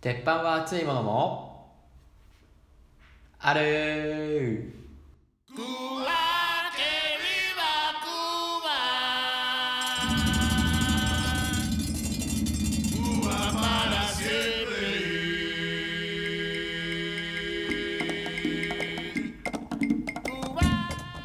[0.00, 1.72] 鉄板は熱いものも
[3.40, 4.72] ある。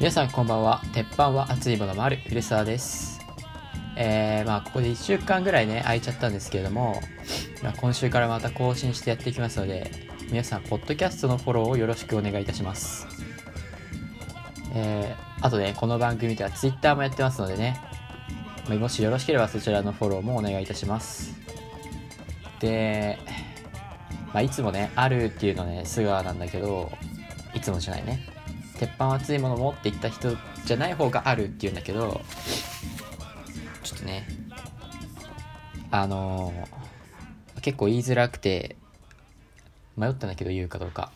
[0.00, 0.82] 皆さんこんばんは。
[0.92, 3.20] 鉄板は熱いものもある古澤です。
[3.96, 7.00] えー、まあここで1週間ぐらいね空いちゃったんですけれども、
[7.72, 9.90] 今週からまた更新してやっていきますので
[10.30, 13.06] 皆さんポッドキャストのフォローをよろしくお願いいたします。
[14.74, 17.80] えー、あとねこの番組では Twitter もやってますのでね。
[18.68, 21.34] もしよろしければそちらのフォローもお願いいたします。
[22.60, 23.18] で、
[24.32, 26.90] まあ、いつもねあるっていうのね素川なんだけど
[27.54, 28.26] いつもじゃないね。
[28.78, 32.20] 鉄板熱いものもって言った人じゃない方があるっていうんだけど
[33.82, 34.26] ちょっとね
[35.90, 36.83] あのー
[37.64, 38.76] 結構言いづらくて
[39.96, 41.10] 迷ったんだけど言うかどうか。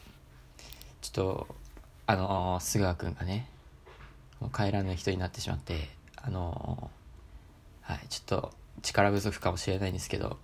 [1.03, 1.47] ちょっと
[2.07, 3.51] あのー、菅川君がね
[4.41, 6.91] もう帰らぬ人になってしまってあの
[7.83, 10.39] はいちょっと力不足かもしれないんですけど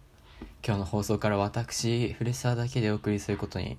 [0.62, 3.78] 今日の放送から私古澤だけでお送りすることに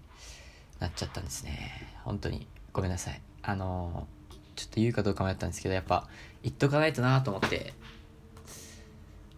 [0.80, 1.94] なっちゃったんですね。
[2.04, 3.22] 本当にごめんなさい。
[3.44, 4.08] あの
[4.56, 6.08] ちょっと言うかどうか迷ったんですけどやっぱ
[6.42, 7.76] 言っとかないとなと思って。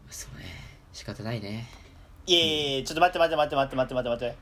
[0.10, 0.46] そうね。
[0.94, 1.68] 仕方ないね。
[2.28, 4.38] いえいえちょっと待って待って待って待って待って待って待っ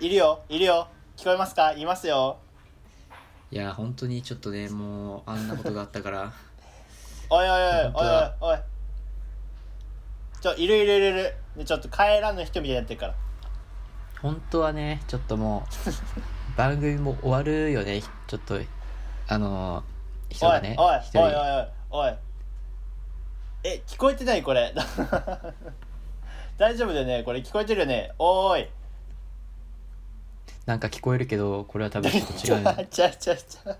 [0.00, 0.04] て。
[0.06, 0.88] いるよいるよ。
[1.18, 1.72] 聞こえますか？
[1.72, 2.38] いますよ。
[3.50, 6.32] いや本当にちょっとねもうあんなことがあったから。
[7.28, 7.92] おいおいおいおい
[8.40, 8.58] おいおい。
[10.40, 11.34] ちょいるいるいるいる。
[11.58, 13.14] でちょっと帰らぬ人みたいになってるから。
[14.22, 15.90] 本当はねちょっともう
[16.56, 18.00] 番組も終わるよね。
[18.26, 18.58] ちょっと
[19.28, 22.14] あのー人おいがねおいおいおいおいおい。
[23.64, 24.72] え聞こえてないこれ
[26.58, 27.22] 大丈夫だよね。
[27.22, 28.10] これ聞こえてるよね。
[28.18, 28.68] おーい。
[30.66, 32.88] なんか聞こえるけどこれは多分ちょっと違うね。
[32.90, 33.76] ちゃうちゃうちゃう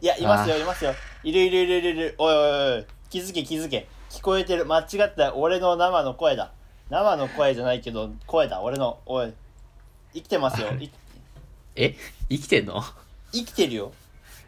[0.00, 0.94] いやいますよいますよ。
[1.24, 1.90] いるいるいるいる。
[1.90, 2.86] いるおいおいおい。
[3.10, 3.88] 気づけ気づけ。
[4.08, 4.64] 聞こえてる。
[4.66, 5.34] 間違った。
[5.34, 6.52] 俺の生の声だ。
[6.88, 8.62] 生の声じゃないけど声だ。
[8.62, 9.00] 俺の。
[9.04, 9.34] おい。
[10.14, 10.68] 生きてますよ。
[10.72, 10.90] い
[11.74, 11.96] え？
[12.30, 12.82] 生きてんの？
[13.32, 13.92] 生きてるよ。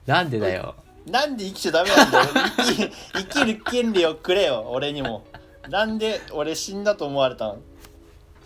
[0.06, 0.77] なんでだよ。
[1.06, 2.28] なんで生きちゃダメなんだよ。
[3.15, 4.65] 生きる権利をくれよ。
[4.69, 5.25] 俺にも
[5.69, 7.59] なんで俺死んだと思われたの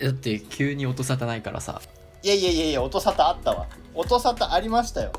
[0.01, 1.81] だって急に音沙汰ないからさ。
[2.23, 3.67] いやいやいやいや音沙汰あったわ。
[3.95, 5.12] 音沙汰ありましたよ。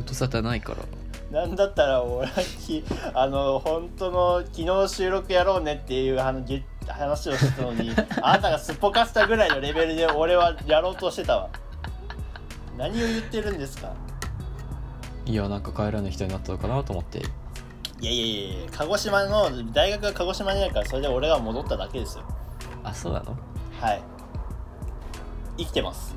[0.00, 1.40] 音沙汰ないから。
[1.42, 2.32] なんだったら俺は
[2.66, 7.90] きあの本当の昨日収録やろうねっていう話げ話をしてたのに
[8.22, 11.48] あなたがすっぽかしたぐらいのレベルで俺はやろうとしてたわ。
[12.76, 13.92] 何を言ってるんですか？
[15.24, 17.22] いやなんか帰らぬ人になったのかなと思って
[18.02, 22.24] いやいやいやいや鹿児島の大学が鹿児島にあるからそれで俺が戻っただけですよ。
[22.82, 23.36] あそうなの？
[23.80, 24.02] はい。
[25.58, 26.14] 生きてます。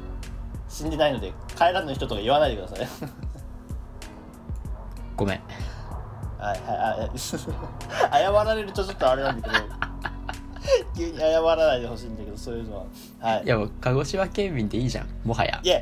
[0.67, 2.87] 死んでないので帰らぬ人とか言わないでください。
[5.15, 5.41] ごめん。
[6.39, 7.37] はいはいはい 謝
[8.43, 9.65] られるとちょっとあれなんだけど
[10.97, 12.83] 急に謝らないでほしいんだけどそういうのは。
[13.19, 13.43] はい。
[13.43, 15.07] いやもう鹿児島県民でいいじゃん。
[15.23, 15.59] もはや。
[15.63, 15.79] いや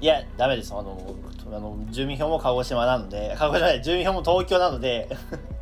[0.00, 0.72] いやダメです。
[0.72, 0.96] あの
[1.52, 5.08] あの住民票も鹿児島なので 鹿児島じゃない住民票も東京なので。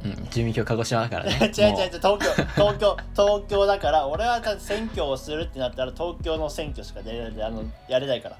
[0.04, 1.32] うん住民票鹿児島だからね。
[1.56, 2.16] 違う違う違うも東京
[2.54, 7.10] 東京東京だから俺は選挙をするってなったら東京の選挙しか出
[7.42, 8.36] あのやれないから。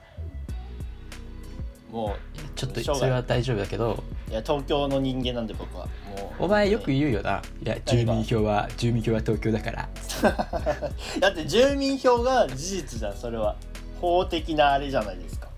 [1.90, 4.02] もうちょっとそれは大丈夫だけど。
[4.28, 5.86] ういや東京の人間なんで僕は。
[5.86, 6.44] もう。
[6.44, 7.42] お前よく言うよな。
[7.64, 9.88] いや住民票は住民票は東京だから。
[11.20, 13.56] だって住民票が事実じゃんそれは。
[14.00, 15.48] 法的なあれじゃないですか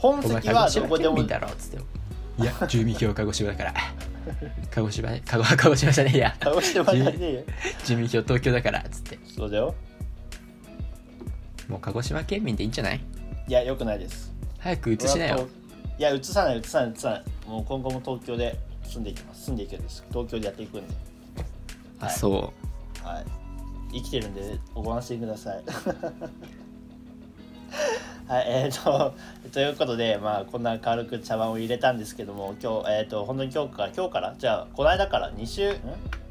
[0.00, 1.82] 本籍はどこでも県民だろっつってよ。
[2.38, 3.74] いや住民票鹿児島だから。
[4.70, 6.36] 鹿児島鹿児鹿児島じゃねえや。
[6.40, 7.42] 鹿児島じゃねえよ。
[7.84, 9.18] 住民票東京だからっつって。
[9.24, 9.74] そうだよ。
[11.68, 13.00] もう鹿児島県民でいいんじゃない？
[13.46, 14.32] いやよくないです。
[14.58, 15.46] 早く移しなよ。
[15.98, 17.24] いや移さない移さない移さない。
[17.46, 19.44] もう今後も東京で住んでいきます。
[19.44, 20.02] 住んでいくんです。
[20.08, 20.94] 東京でやっていくんで。
[22.00, 22.52] あそ
[23.04, 23.24] はい。
[23.92, 25.64] 生きてるんでご安心ください
[28.28, 29.14] はいえー、と
[29.52, 34.34] ということでまあこんな軽く茶碗を入れたんですけども今日えっ、と本当に今日から今日から？
[34.38, 35.72] じゃあこの間から？2週？
[35.72, 35.76] ん？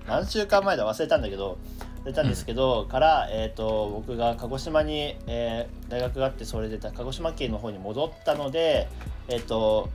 [0.08, 1.58] 何週間前だ忘れたんだけど
[2.04, 8.88] 忘れたんですけど、から、えー、と僕が鹿児島に、えー大学があってそれで鹿児島県の方に戻ったので
[9.28, 9.90] えっ、と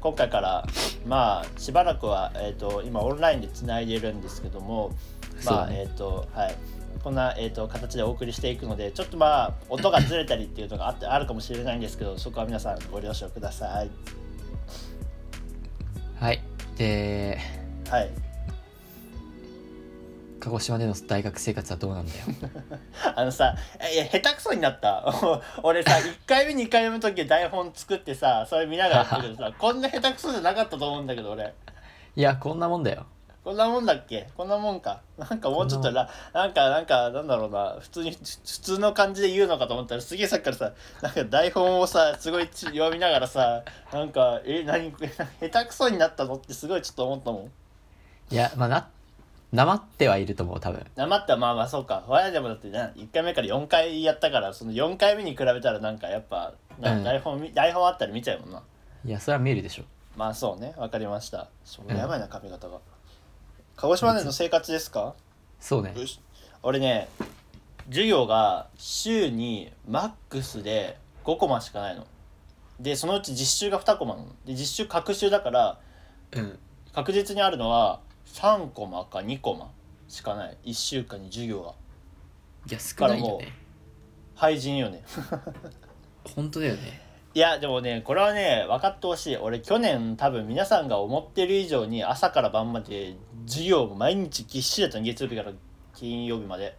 [0.00, 0.64] 今回から
[1.06, 4.92] まあしばらくは、えー、と今オンラインでつないでるんですけども
[5.44, 6.54] まあ、えっ、とはい
[7.02, 13.86] こんな、えー、と形でお送りしていくのでちょっとまあ音がずれたりっていうのがあってあるかもしれないんですけどそこは皆さんご了承ください。
[13.86, 13.90] う
[16.22, 16.42] はい。
[16.76, 17.38] で
[17.90, 18.10] はい。
[20.38, 22.18] 鹿児島での大学生活はどうなんだよ。
[23.14, 23.54] あのさ
[23.92, 25.04] いや下手くそになった。
[25.62, 31.54] 俺さ1回目2回目の時台本作ってさそれ見ながらやったけどさこんな下手くそじゃなかったと思うんだけど俺。
[32.14, 33.06] いやこんなもんだよ
[33.44, 34.28] こんなもんだっけ？
[34.36, 35.00] こんなもんか。
[35.18, 37.76] なんかもうちょっとらなんかなんかなんだろうな。
[37.80, 40.72] 普通に普通の感じで言うのかと思ったらすげえさっきからさ
[41.02, 43.62] なんか台本をさすごいち読みながらさ
[43.92, 45.06] なんかえ何下
[45.40, 47.50] 手くそになったのってすごいちょっと思ったもん。
[48.32, 48.88] いやまあな
[49.52, 50.86] なまってはいると思う多分。
[50.96, 52.04] なまったまあまあそうか。
[52.06, 57.04] 我々でもだってな1回目から4回やったからその4回目に比べたらなんかやっぱなうん。
[57.04, 58.62] 台本み、台本あったら見ちゃうもんな。
[59.04, 59.82] いやそれは見えるでしょ。
[60.16, 60.74] まあそうね。
[60.78, 61.48] わかりました。
[61.64, 62.78] そうんやばいな髪型が、
[63.82, 65.16] 鹿児島での生活ですか？
[65.58, 65.92] そうね。
[66.62, 67.08] 俺ね
[67.88, 72.06] 授業が週にマックスで5コマしかないの。
[72.78, 74.28] でそのうち実習が2コマなの。
[74.46, 75.80] で実習隔週だから
[76.30, 76.58] うん。
[76.92, 79.72] 確実にあるのは3コマか2コマ
[80.06, 80.56] しかない。
[80.64, 81.74] 1週間に授業が。
[82.70, 83.52] いや少ないよね。
[84.36, 85.02] 廃人よね。
[86.36, 87.02] 本当だよね
[87.34, 89.36] いやでもねこれはね分かってほしい。
[89.36, 95.52] 俺去年多分皆さんが思ってる以上に朝から晩まで授業も毎日ぎっしりだったの月曜日から
[95.94, 96.76] 金曜日まで。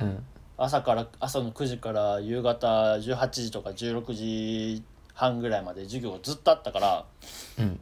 [0.00, 0.24] うん。
[0.58, 4.82] 朝から朝の9時から夕方18時とか16時
[5.12, 7.04] 半ぐらいまで授業がずっとあったから
[7.58, 7.80] うん。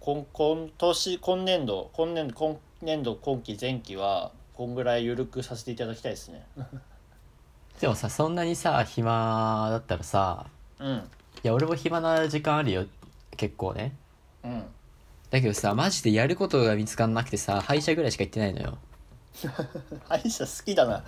[0.00, 6.46] 今今年今年度今年度今年度今期前期はこんぐらい緩くさせていただきたいですね。
[7.80, 10.46] でもさそんなにさ暇だったらさ
[10.80, 10.96] うん。
[10.96, 11.00] い
[11.42, 12.86] や俺も暇な時間あるよ。
[13.36, 13.94] 結構ね。
[14.44, 14.64] うん。
[15.30, 18.78] だけどさマジでやることが見つかんなくてさ歯医者ぐらいしか行ってないのよ。
[20.08, 21.02] 歯医者好きだな。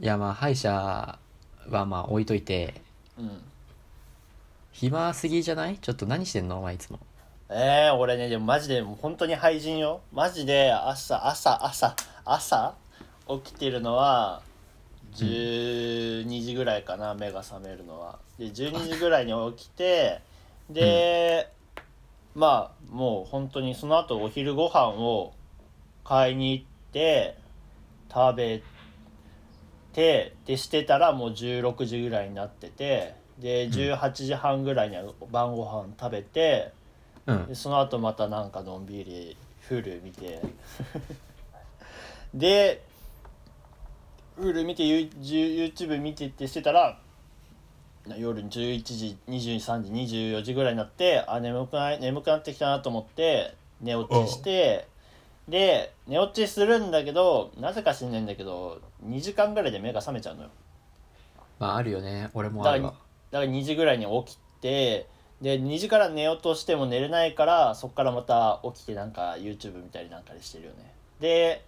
[0.00, 1.18] いやまあ歯医者は
[1.86, 2.74] まあ置いといて。
[3.18, 3.42] うん。
[4.72, 5.78] 暇すぎじゃない？
[5.78, 6.58] ちょっと何してんの？
[6.58, 6.98] お前いつも。
[7.48, 10.00] えー、俺ねでもマジでもう本当に廃人よ。
[10.12, 11.94] マジで朝朝朝
[12.24, 12.74] 朝
[13.28, 14.42] 起きてるのは
[15.24, 18.18] 12時ぐらいかな、目が覚めるのは。
[18.38, 20.20] で12時ぐらいに起きて
[20.70, 21.50] で、
[22.34, 25.32] まあもう本当にその後お昼ご飯を
[26.04, 27.38] 買いに行って
[28.12, 28.62] 食べ
[29.92, 36.72] てでしてたらもう16時ぐらいになっててで18時半ぐらいには晩ご飯食べて、
[37.26, 37.46] うん。
[37.46, 40.40] でその後またなんかのんびりフル見て。
[42.34, 42.82] で
[44.36, 46.98] フル見て You- YouTube 見てってしてたら
[48.16, 48.48] 夜11
[48.82, 54.86] 時23時24時ぐらいになってあ眠くない眠くなってきたなと思って寝落ちして
[55.48, 60.50] で寝落ちするんだけどなぜか知んないんだけど2時間ぐらいで目が覚めちゃうのよ。
[61.58, 62.30] まああるよね。
[62.34, 62.94] 俺もだからあるわ。
[63.30, 65.06] だから2時ぐらいに起きて
[65.40, 70.92] で2時から寝ようとしても寝れないからそっからまた起きてなんか YouTube 見たりなんかでしてるよね。
[71.20, 71.64] で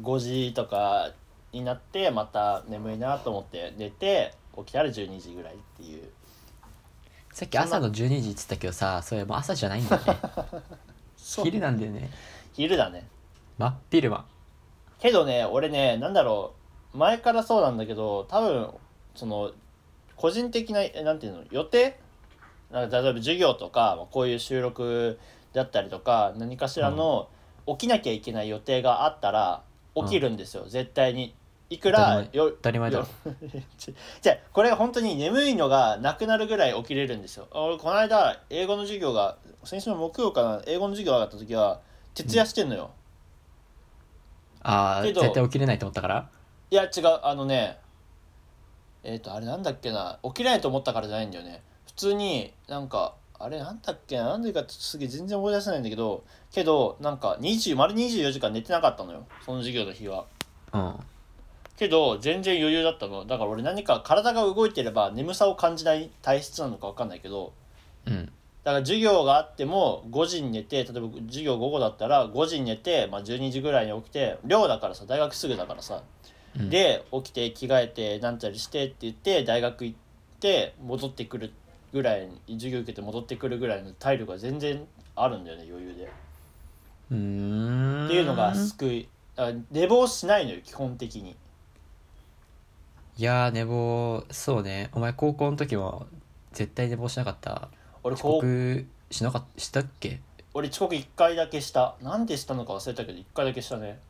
[0.00, 1.10] 5時とか
[1.52, 6.08] になってまた眠いなと思って寝て起きたら12時ぐらいっていう。
[7.32, 10.18] さっき朝の12時って言ってたけどさそれもう朝じゃないんだよね。
[11.16, 11.44] そう。
[11.44, 12.10] 昼なんだよね。
[12.52, 13.08] 昼だね。
[13.58, 14.24] 真っ昼間。
[14.98, 16.54] けどね俺ねなんだろ
[16.94, 16.98] う。
[16.98, 18.70] 前からそうなんだけど多分
[19.14, 19.52] その
[20.16, 21.44] 個人的なえなんていうの？
[21.50, 21.98] 予定？
[22.70, 25.18] なんか例えば授業とかまあこういう収録
[25.52, 27.28] だったりとか何かしらの
[27.66, 29.62] 起きなきゃいけない予定があったら
[29.94, 31.34] 起きるんですよ、絶対に。
[31.70, 32.98] いくらよ当たり前だ。
[32.98, 33.06] ろ
[34.20, 37.48] じゃあこれ本当に眠いのがなくなるぐらい起きれるんですよ。
[37.50, 41.80] 俺この間英語の授業が先週の木曜かな英語の授業があった時は
[42.14, 42.90] 徹夜してんのよ、
[44.62, 46.28] ああけど絶対起きれないと思ったから？
[46.70, 47.78] いや違うあのね
[49.02, 51.62] えっ、とあれなんだっけな起きれないと思ったからじゃないんだよね。
[51.86, 59.26] 普通になんかあれなんだっけななんでかってすげえ全然思い出せないんだけどけどなんか20丸24時間寝てなかったのよ。
[59.44, 60.26] その授業の日は。
[60.72, 60.94] うん。
[61.76, 63.24] けど全然余裕だったの。
[63.24, 67.52] だから俺何か体が動いてれば眠さを感じない体質なのか分かんないけど。
[68.06, 68.26] うん。
[68.64, 76.02] だから授業があっても5時に寝て例えば授業午後だったら5時に寝て、まあ、12時ぐらいに起きて寮だからさ大学すぐだからさ。
[76.56, 76.70] うん。
[76.70, 79.98] で起きて着替えてなんたりしてって言って大学行っ
[80.38, 81.50] て戻ってくる
[81.92, 84.84] ぐらいに授業受けて戻ってくるぐらいの体力が全然
[85.16, 86.10] あるんだよね余裕で。
[87.14, 91.36] っていうのが救いだから寝坊しないのよ基本的に。
[93.18, 94.90] いやー寝坊そうね。
[94.92, 96.06] お前高校の時も
[96.52, 97.68] 絶対寝坊しなかった。
[98.02, 100.20] 遅俺こう刻しなかったしたっけ？
[100.54, 101.96] 俺遅刻1回だけした。
[102.02, 104.00] なんでしたのか忘れたけど1回だけしたね。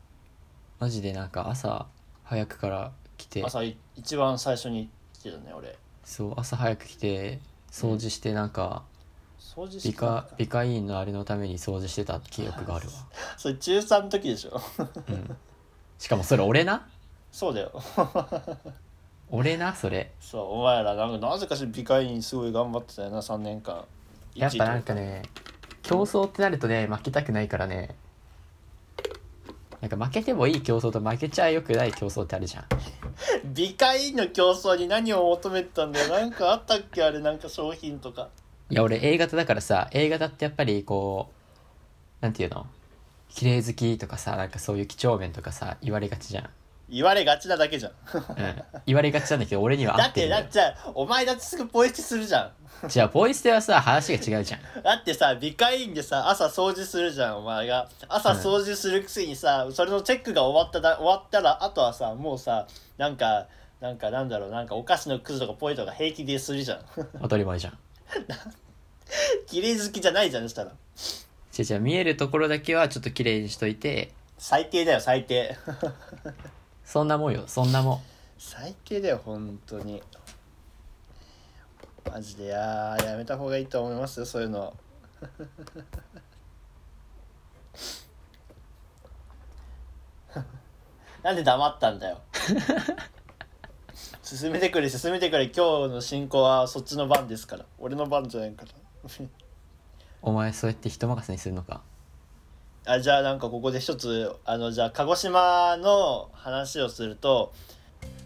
[0.79, 1.85] マジでなんか朝
[2.23, 3.43] 早くから来て。
[3.43, 5.77] 朝い一番最初に来てたね俺。
[6.03, 7.39] そう朝早く来て
[7.71, 8.83] 掃除してなんか、
[9.43, 12.93] 掃除して美化美化委員のあれのために掃除してた記憶があるわ、
[13.37, 14.59] それ中3の時でしょ。
[15.09, 15.37] うん、
[15.99, 16.87] しかもそれ俺な？
[17.31, 17.71] そうだよ。
[19.29, 19.75] 俺な？
[19.75, 20.11] それ。
[20.19, 23.83] そうお前らなんかなぜかしら美化委員すごい頑張ってたよな3年間。
[24.33, 25.23] やっぱなんかね
[25.83, 27.95] 競争ってなるとね負けたくないからね。
[29.81, 32.65] なんか負けてもいい競争と負けちゃよくない競争ってあるじゃん。
[33.53, 36.07] 美化委員の競争に何を求めてたんだよ。
[36.07, 37.03] なんかあったっけ？
[37.03, 38.29] あれなんか商品とか
[38.69, 41.31] いや俺 A 型だからさ A 型ってやっぱりこ
[42.21, 42.65] うなんていうの？
[43.29, 46.49] 綺麗好きとかさなんかそういう几帳面とかさ言われがちじゃん、
[46.87, 47.91] 言われがちなだけじゃん。
[47.91, 48.23] うん、
[48.85, 52.53] 言われがちなんだけど俺には合だってってるのよだってお前だってすぐポイ捨てするじゃ
[52.85, 52.87] ん。
[52.87, 54.59] じゃあポイ捨てはさ話が違うじゃん。
[54.83, 57.89] だってさ美化委員でさ朝掃除するじゃんお前が。
[58.07, 62.67] 朝掃除するくせにさ、それのチェックが終わっただ終わったらあとはさもうさ
[62.97, 63.47] なんか
[63.81, 66.79] なんかなんだろうなんかお菓子のくずとかポイとか平気でするじゃん。
[67.21, 67.77] 当たり前じゃん
[69.47, 70.71] 綺麗好きじゃないじゃんそしたら。
[71.51, 74.11] じゃじゃ見えるところだけはちょっと綺麗にしといて。
[74.37, 75.57] 最低だよ最低。
[76.83, 78.01] そんなもんよそんなもん。
[78.37, 80.01] 最低だよ本当に。
[82.09, 84.75] マジでやーやめた方がいいと思いますよそういうの。
[91.23, 92.21] なんで黙ったんだよ
[94.35, 97.65] 進めてくれ進めてくれ今日の進行はそっちの番ですから。
[97.77, 98.69] 俺の番じゃないから。
[100.23, 101.81] お前そうやって人任せにするのか。
[102.87, 107.53] あじゃあなんかここで一つあのじゃあ鹿児島の話をすると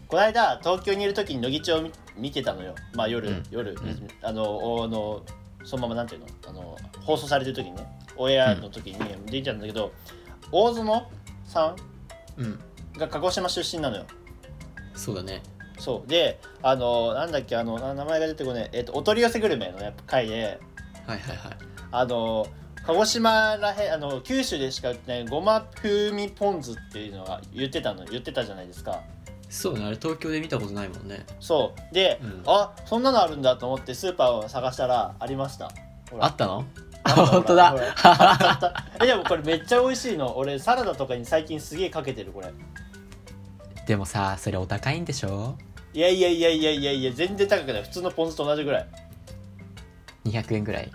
[0.08, 2.74] この間東京にいる時に乃木町を見見てたのよ。
[2.94, 3.42] まあ夜、うん。
[3.50, 4.08] 夜、うん。
[4.22, 4.44] あの
[4.76, 5.22] おあの
[5.62, 6.26] そのままなんていうの？
[6.48, 7.86] あの放送されてる時にね。
[8.16, 9.92] オンエアの時に出てたんだけど、
[10.50, 11.06] 大園
[11.44, 11.76] さ
[12.38, 12.60] うんん。
[12.96, 14.06] が鹿児島出身なのよ。
[14.94, 15.42] そうだね
[15.78, 16.08] そう。
[16.10, 18.80] であのなんだっけあのな名前が出てこねえ。
[18.80, 20.60] っとお取り寄せグルメのね回で
[21.06, 21.56] はいはいはい。
[21.90, 22.46] あの
[22.86, 29.02] 鹿児島らへんあの九州でしか売ってないごま風味ポン酢っていうのが言ってたの言ってたじゃないですか。
[29.50, 31.24] そうねあれ東京で見たことないもんね。
[31.40, 31.94] そう。
[31.94, 32.42] で、うん。
[32.46, 35.70] あそんなのあるんだと思ってスーパーを探したらありました。
[36.18, 36.64] あったの？
[37.04, 37.26] あった。
[37.26, 37.74] 本当だ。
[39.02, 40.36] えでもこれめっちゃ美味しいの。
[40.36, 42.52] 俺サラダとかに最近すげえかけてるこれ。
[43.86, 45.56] でもさそれお高いんでしょ？
[45.98, 47.82] いやいやいやいやいやいや全然高くない。
[47.82, 48.88] 普通のポン酢と同じぐらい。
[50.26, 50.92] 200円ぐらい。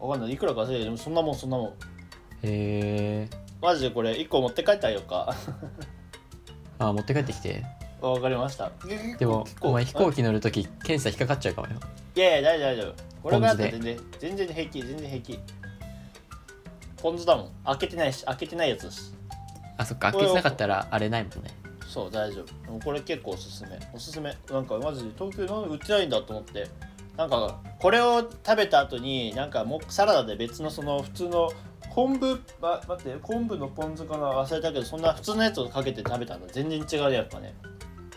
[0.00, 0.32] わかんない。
[0.32, 1.68] いくらか忘れたけどでもそんなもんそんなもん。
[1.68, 1.72] へ
[2.42, 3.30] え
[3.60, 5.32] マジでこれ1個持って帰ってあげようか。
[6.80, 7.62] あ持って帰ってきて。
[8.00, 8.72] わかりました。
[9.20, 11.74] でもお前飛行機乗るとき検査引っかかっちゃうかもよ。
[12.16, 12.94] いやいや大丈夫大丈夫。
[13.22, 15.38] これがあったらポ全然全然平気全然平気。
[16.96, 17.52] ポン酢だもん。
[17.66, 19.14] 開けてないし開けてないやつだし。
[19.76, 21.61] あそっか開けてなかったらあれないもんね
[21.92, 22.78] そう大丈夫。
[22.82, 23.78] これ結構おすすめ。
[23.92, 24.34] おすすめ。
[24.50, 26.66] なんかマジで東京なんで売ってないんだと思って。
[27.18, 31.52] なんかこれを食べた後になんかもうサラダで別のその普通の
[31.90, 34.32] 昆布あ待って昆布のポン酢かな？
[34.32, 36.46] 忘れたけどそんな普通のやつをかけて食べたの。
[36.46, 37.54] 全然違うねやっぱね。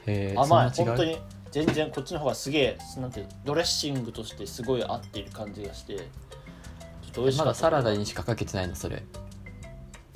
[0.06, 0.70] へえ甘い。
[0.70, 1.18] 本当に。
[1.52, 5.98] 全然こっちの方がすげえなんてドレッシングとしてすごい合っている感じがして。
[5.98, 7.50] ちょっと美味しかった。
[7.50, 9.04] まだサラダにしかかけてないのそれ。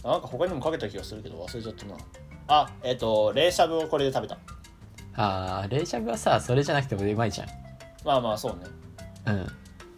[0.03, 1.95] なんか他にもかけた気がするけど忘れちゃったな
[2.49, 4.37] あえっ、と冷しゃぶをこれで食べた。
[5.15, 7.47] あー冷しゃぶはさそれじゃなくてもうまいじゃん。
[8.03, 8.65] まあまあそうね。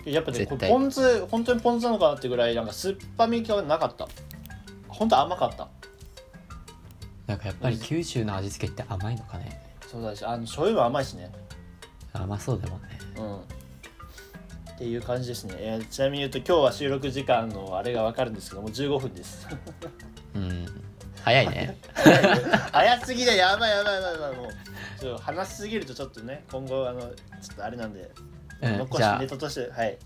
[0.05, 0.11] うん。
[0.11, 4.07] やっぱねポン酢本当にポン酢なのかなってぐらいなんか酸っぱみがなかった。
[4.89, 5.69] 本当甘かった。
[7.27, 9.61] なんかやっぱり九州の味付けって甘いのかね。
[9.87, 11.31] そうだしあの醤油も甘いしね。
[12.11, 12.87] 甘そうだもんね。
[13.17, 13.37] うん。
[13.37, 19.47] っていう感じですね、えーちなみに言うと今日は収録時間のあれが分かるんですけども15分です。
[20.35, 20.65] うん
[21.23, 21.77] 早いね。
[22.71, 23.33] 早すぎだ。
[23.33, 24.35] やばいやばいやばいやばい。
[24.37, 24.47] もう
[24.99, 27.07] ちょっと話しすぎるとちょっとね今後あのちょ
[27.53, 28.11] っとあれなんで、
[28.61, 29.97] うん残しネタとしてはい。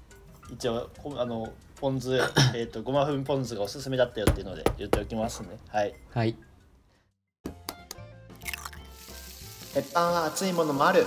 [0.53, 2.19] 一応こあのポン酢
[2.53, 5.57] えっ、とごま風味ポン酢がおすすめだったよっていうので言っておきますね。
[5.69, 5.93] はい。
[6.13, 6.35] はい。
[9.73, 11.05] 鉄板は熱いものもある。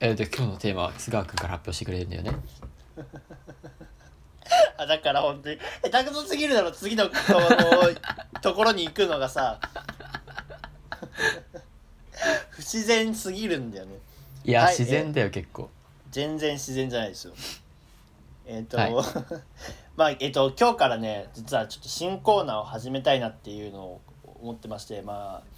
[0.00, 2.32] えー、で今日のテーマは菅川君から発表してくれるんだよね
[4.78, 5.58] あだから本当に。
[5.82, 9.58] 下手くそすぎるだろ次のこのところに行くのがさ。
[12.50, 13.98] 不自然すぎるんだよね。
[14.44, 15.70] いや、はい自然だよ結構。
[16.10, 17.34] 全然自然じゃないですよ。
[18.46, 18.94] えっ、と、はい。
[19.96, 24.00] まあえっ、と今日からね実はちょっと新コーナーを始めたいなっていうのを
[24.42, 25.54] 思ってましてまあ。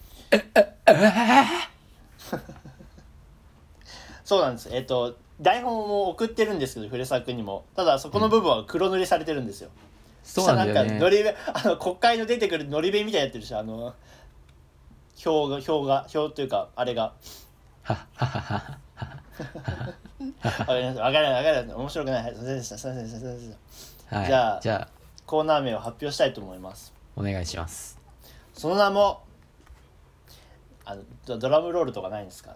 [4.24, 4.68] そうなんです。
[4.72, 7.64] えっ、と台本も送ってるんですけど古澤君にも。
[7.74, 9.70] ただそこの部分は黒塗りされてるんですよ、
[10.24, 10.98] そうなんだよね。
[10.98, 13.94] のり弁 あの国会の出てくるのり弁みたいになってるしあの
[15.24, 17.12] 表が表が表というかあれが。
[17.82, 19.96] はっはっはっは。
[20.60, 21.02] わかりました。
[21.04, 21.76] わかるわかる。
[21.78, 22.22] 面白くない。
[22.24, 22.78] はいすいませんでした。
[22.78, 23.18] すいませんでした。
[23.20, 23.58] すいませんでし
[24.10, 24.16] た。
[24.16, 24.26] はい。
[24.26, 24.88] じゃあじゃあ。
[25.26, 26.92] コーナー名を発表したいと思います。
[27.16, 27.98] お願いします。
[28.54, 29.22] その名も
[30.84, 32.54] あのドドラムロールとかないんですか？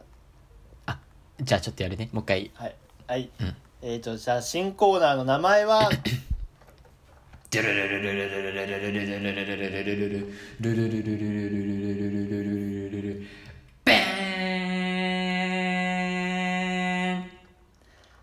[1.41, 2.09] じゃあちょっとやるね。
[2.13, 2.51] もう一回。
[2.55, 2.75] はい。
[3.07, 3.57] はい、うん。
[3.83, 5.91] えっ、とじゃあ新コーナーの名前は？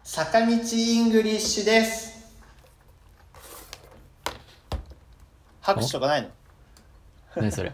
[0.03, 2.33] 坂道 English です
[5.61, 6.29] 拍手とかないの
[7.35, 7.73] 何それ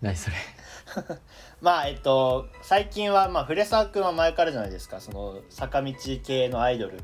[0.00, 0.36] 何それ
[1.60, 5.00] まあえっと最近はまあフレサー君は前からじゃないですか。
[5.00, 5.92] その坂道
[6.24, 7.00] 系のアイドル。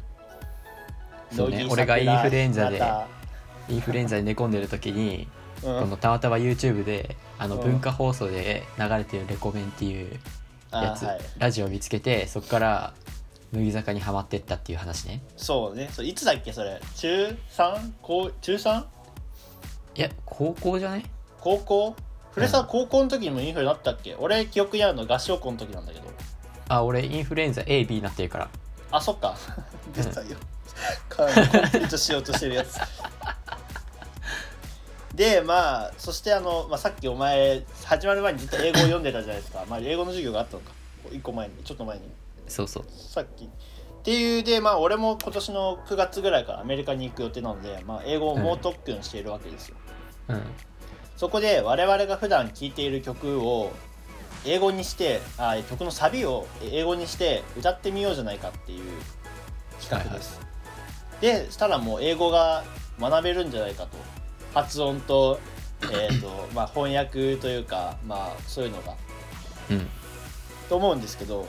[1.34, 1.66] そうね。
[1.70, 3.06] 俺がインフルエンザで桜
[3.68, 5.28] インフルエンザで寝込んでる時に
[5.62, 5.80] うん。
[5.80, 7.62] このたまたま YouTube であのうん。
[7.62, 10.18] 文化放送で流れてるレコメンっていう
[10.72, 11.20] やつ、あはい。
[11.38, 12.92] ラジオを見つけてそこから
[13.52, 15.22] 乃木坂にはまってったっていう話ね。
[15.36, 15.88] そうね。
[15.92, 16.80] そういつだっけそれ？
[16.96, 17.92] 中 3?
[18.02, 18.84] 高中 3?
[19.96, 21.04] いや高校じゃない？
[21.40, 21.96] 高校？
[22.32, 24.14] フレサーうん高校の時にもインフルになったっけ？
[24.16, 26.06] 俺記憶にあるの合唱校の時なんだけど。
[26.68, 28.48] あ俺インフルエンザ AB になってるから。
[28.92, 29.36] あそっか。
[29.94, 30.36] 出たよ。
[31.14, 31.26] コン
[31.70, 32.78] プリートしようとしてるやつ。
[35.14, 39.64] でまあそしてあの、まあ、さっきお前始まる前にずっと英語を読んでたじゃないですか。
[39.68, 40.70] まあ英語の授業があったのか。
[41.10, 41.54] 一個前に。
[41.64, 42.04] ちょっと前に。
[42.46, 42.84] そうそう。
[42.88, 43.44] さっき。
[43.44, 43.48] っ
[44.02, 49.76] ていうでまあ俺も今年の9月ぐらいからアメリカに行く予定なので、まあ、英語を猛特訓しているわけですよ、
[50.28, 50.42] うん
[51.20, 53.72] そこで我々が普段聴いている曲を
[54.46, 58.84] 英語にしてあ曲のサビを英語にして歌ってみようじゃないかっていう
[59.82, 60.40] 企画です、
[61.20, 62.64] でしたらもう英語が
[62.98, 63.98] 学べるんじゃないかと。
[64.54, 65.38] 発音と,、
[65.92, 68.94] えーと まあ、翻訳というかまあそういうのが。
[69.68, 69.88] うん。
[70.70, 71.46] と思うんですけど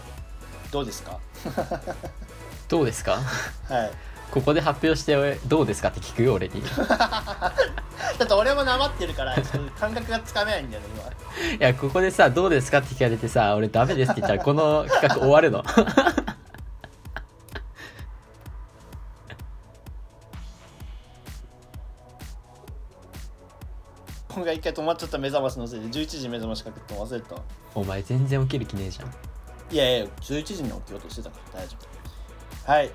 [0.71, 1.17] どうですか？
[2.67, 3.21] どうですか？
[3.69, 3.91] はい
[4.31, 6.59] ここで発表して俺どうですかって聞くよ俺に。
[6.59, 7.53] い だ
[8.23, 9.35] って俺もなまってるから
[9.77, 10.87] 感覚がつかめないんだよね
[11.59, 11.67] 今。
[11.67, 15.63] やここでさどうですかって聞かれてさ俺ダメですって言ったらこの企画終わるの。
[24.29, 27.35] 今回一回止まっちゃった目覚ましのせいで11時目覚ましかけて忘れてた。
[27.75, 29.13] お前全然起きる気ねえじゃん。
[29.73, 32.71] いやいや11時に起きようとしてたから大丈夫。
[32.71, 32.89] はい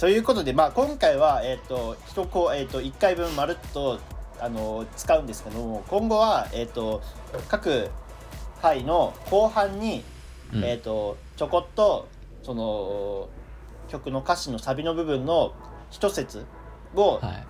[0.00, 2.22] ということで、まあ、今回は、えっと一
[2.54, 4.00] えっと1回分まるっと
[4.40, 7.00] あの使うんですけども今後は、えっと
[7.48, 7.90] 各
[8.60, 10.04] 回の後半に、
[10.52, 10.64] うん。
[10.64, 12.08] えっとちょこっと
[12.42, 13.28] その
[13.88, 15.54] 曲の歌詞のサビの部分の
[15.90, 16.44] 一節
[16.94, 17.46] をはい。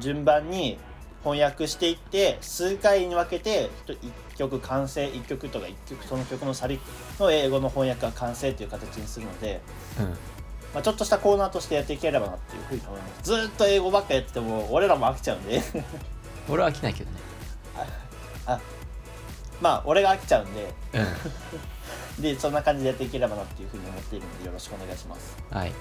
[0.00, 0.76] 順番に
[1.22, 3.96] 翻訳していって数回に分けて1
[4.36, 6.80] 曲完成1曲とか1曲その曲のサビ
[7.20, 9.60] の英語の翻訳が完成という形にするので、
[10.00, 10.33] うん
[10.74, 13.22] まあ、ちょっとしたコーナーとしてやっていければなっていうふうに思います。
[13.22, 15.62] ずーっと英語ばっかやってても俺らも飽きちゃうんで。
[16.50, 17.24] 俺は飽きないけどね。
[19.60, 20.74] まあ俺が飽きちゃうんで。
[20.94, 22.22] うん。
[22.22, 25.36] でそんな感じでやっていければなっていうふうに思っているのでよろしくお願いします。
[25.50, 25.72] はい。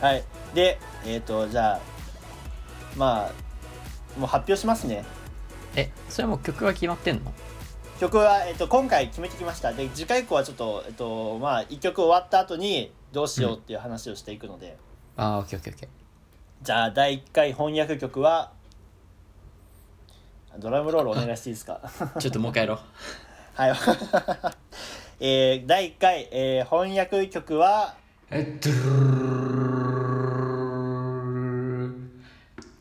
[0.00, 0.24] はい。
[0.54, 1.80] でえっ、とじゃあ
[2.96, 5.04] まあもう発表しますね。
[5.74, 7.32] えそれはもう曲が決まってんの？
[8.00, 9.72] 曲は、えっと、今回決めてきました。
[9.72, 14.76] で次回以降はちょっと、えっとまあ、1曲終わった後にどうしようっていう話をしていくので、
[15.16, 15.88] ああオッケーオッケーオッケ
[16.60, 18.52] じゃあ第1回翻訳曲は
[20.58, 21.80] ドラムロールお願いしていいですか？
[21.82, 22.76] ー ちょっともう一回やろう。
[23.56, 23.70] はい、
[25.24, 27.94] えー、第1回、えー翻訳曲は
[28.30, 28.74] えっとダ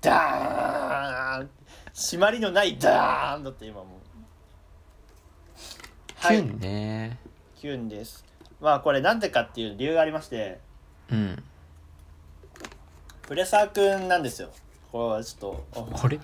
[0.00, 1.50] ダーン。
[1.92, 4.00] 締まりのないダーンだって今もう。
[6.22, 7.18] キュンね。
[7.56, 8.24] キュンです。
[8.60, 10.60] まあこれなんでかっていう理由がありまして。
[11.10, 11.42] うん。
[13.22, 14.50] プレサーくんなんですよ。
[14.90, 16.18] これはちょっと俺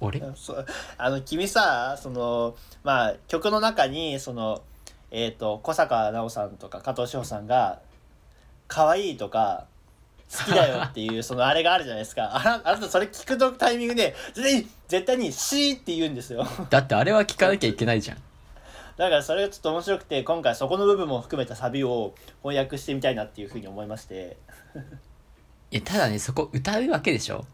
[0.00, 0.22] 俺？
[0.36, 0.66] そう。
[0.98, 4.62] あの君さそのまあ曲の中にその
[5.10, 7.80] えっ、と小坂奈緒さんとか加藤志保さんが
[8.68, 9.66] 「可愛いとか
[10.32, 12.30] 「好きだよ」っていう そのあれがあるじゃないですか。
[12.36, 16.46] あなあなたそれ聞くとタイミングで絶対に絶対に「し」って言うんですよ。
[16.70, 18.16] だってあれは聞かなきゃいけないじゃん。
[18.96, 24.36] だからそれがちょっと面白くて今回そこの部分も含めたサビを翻訳してみたいなっていうふうに思いまして。
[25.72, 27.44] いやただねそこ歌うわけでしょ？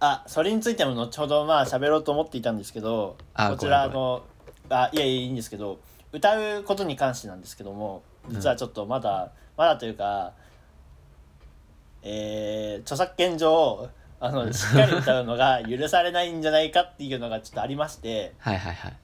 [0.00, 4.22] あそれについても後ほどまあ喋ろうと思っていたんですけどあこちらの
[4.70, 5.78] あいやいやいいんですけど
[6.12, 10.32] 歌うことに関してなんですけども実はちょっとまだ、まだというか
[12.02, 13.88] えー著作権上
[14.20, 18.96] あのしっかり歌うのが許されないんじゃないかっていうのがちょっとありましてはいはいはい。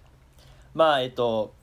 [0.74, 1.54] まあえっと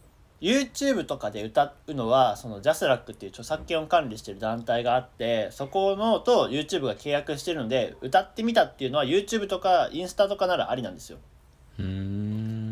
[0.41, 11.17] YouTube とかで歌うのはそのジャスラックっていう著作権を管理してる団体があってそこのと YouTube が契約してるので歌ってみたっていうのは YouTube とかインスタとかならありなんですよ。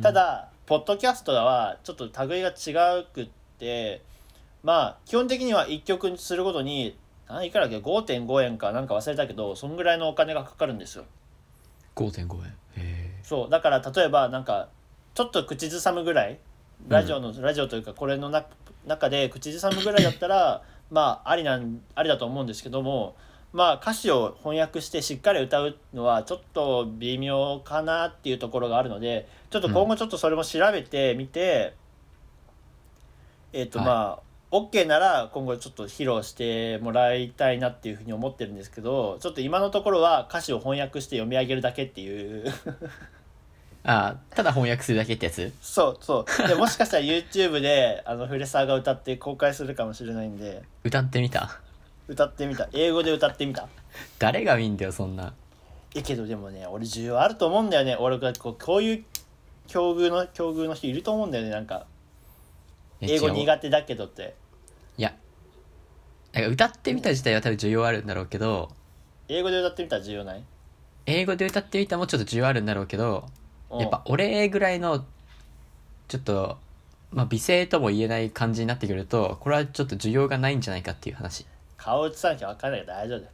[0.01, 3.29] ただポッドキャストはちょっと類が違くっ
[3.59, 4.01] て
[4.63, 11.03] まあ基本的には1曲にするごとに何いくらだっけ？5.5円かなんか忘れたけどそんぐらいのお金がかかるんですよ。
[11.97, 12.45] 5.5円？
[12.45, 13.19] へえ。
[13.21, 13.49] そう。
[13.49, 14.69] だから例えばなんか
[15.13, 16.39] ちょっと口ずさむぐらい
[16.87, 18.45] ラジオの、ラジオというかこれのな
[18.87, 23.17] 中で口ずさむぐらいだったらまあありなんありだと思うんですけども
[23.53, 31.73] まあ歌詞を翻訳してしっかり歌うのはちょっと微妙かなっていうところがあるのでちょっと今後ちょっとそれも調べてみて、
[33.53, 33.87] えっ、とはい。
[33.87, 34.19] まあ
[34.51, 42.51] OK なら今後ちょっと披露してもらいたいなっていうふうに思ってるんですけどちょっと今のところは歌詞を翻訳して読み上げるだけっていう。
[43.83, 45.51] あただ翻訳するだけってやつ？
[45.61, 46.47] そうそう。
[46.47, 50.61] でもしかしたら YouTube であのフレサーが歌って公開するかもしれないんで。
[50.83, 51.59] 歌ってみた
[52.11, 52.67] 歌ってみた。
[52.73, 53.69] 英語で歌ってみた。
[54.19, 55.33] 誰が見んだよそんな。
[55.95, 57.95] えけどでもね俺需要あると思うんだよね。
[57.95, 59.03] 俺がこうこういう
[59.67, 61.51] 境遇の境遇の人いると思うんだよね。
[61.51, 61.85] なんか
[62.99, 64.35] 英語苦手だけどって。
[64.97, 65.13] いや
[66.33, 68.69] なんか歌ってみた自体は多分需要あるんだろうけど
[69.29, 70.43] 英語で歌ってみたら需要ない？
[71.05, 73.29] 英語で歌ってみたもちょっと需要あるんだろうけど
[73.69, 73.79] うん。
[73.79, 75.05] やっぱ俺ぐらいの
[76.09, 76.57] ちょっと
[77.11, 81.45] まあ美声とも言えない感じになってくるとこれはちょっと需要がないんじゃないかっていう話
[81.81, 83.31] 顔映さなきゃ分かんないから大丈夫だよ。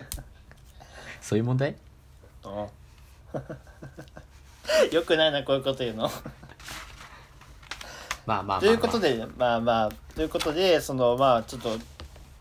[1.20, 1.76] そういう問題？
[2.44, 2.52] うん。
[4.94, 6.10] よくないなこういうこと言うの。
[8.24, 11.76] まあまあまあ、まあ、ということでまあまあということでそのまあちょっと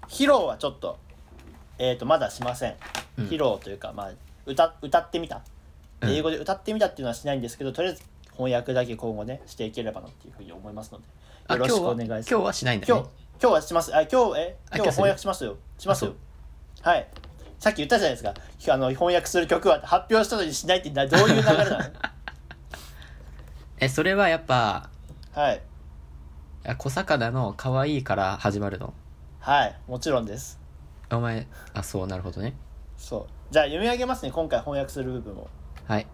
[0.07, 0.97] 披露はちょっと
[1.77, 2.75] えっ、とまだしません。
[3.17, 3.25] うん。
[3.25, 4.11] 披露というか、まあ
[4.45, 5.41] 歌歌ってみた。
[6.01, 6.11] うん。
[6.11, 11.03] 英語で歌ってみたっていうのはしないんですけど、とりあえず翻訳だけ今後ねしていければなっていうふうに思いますので
[11.47, 12.29] あよろしくお願いします。
[12.29, 12.93] 今日はしないんだね。
[12.93, 13.09] 今日
[13.41, 13.95] 今日はします。
[13.95, 14.57] あ今日え？
[14.69, 15.57] あ今日翻訳しますよ。
[15.77, 16.13] しますよ。
[16.83, 17.07] あはい。
[17.57, 18.73] さっき言ったじゃないですか。
[18.73, 21.85] あの翻訳する曲は発表したのにしないってなどういう流れなの？
[23.79, 24.89] えそれはやっぱ
[25.33, 25.61] はい。
[26.77, 28.93] 小魚の可愛いから始まるの？
[29.39, 29.79] はい。
[29.87, 30.59] もちろんです。
[31.09, 32.55] お前あそうなるほどね。
[32.97, 33.53] そう。
[33.53, 35.47] じゃあ読み上げますね今回翻訳する部分を。
[35.87, 36.05] はい。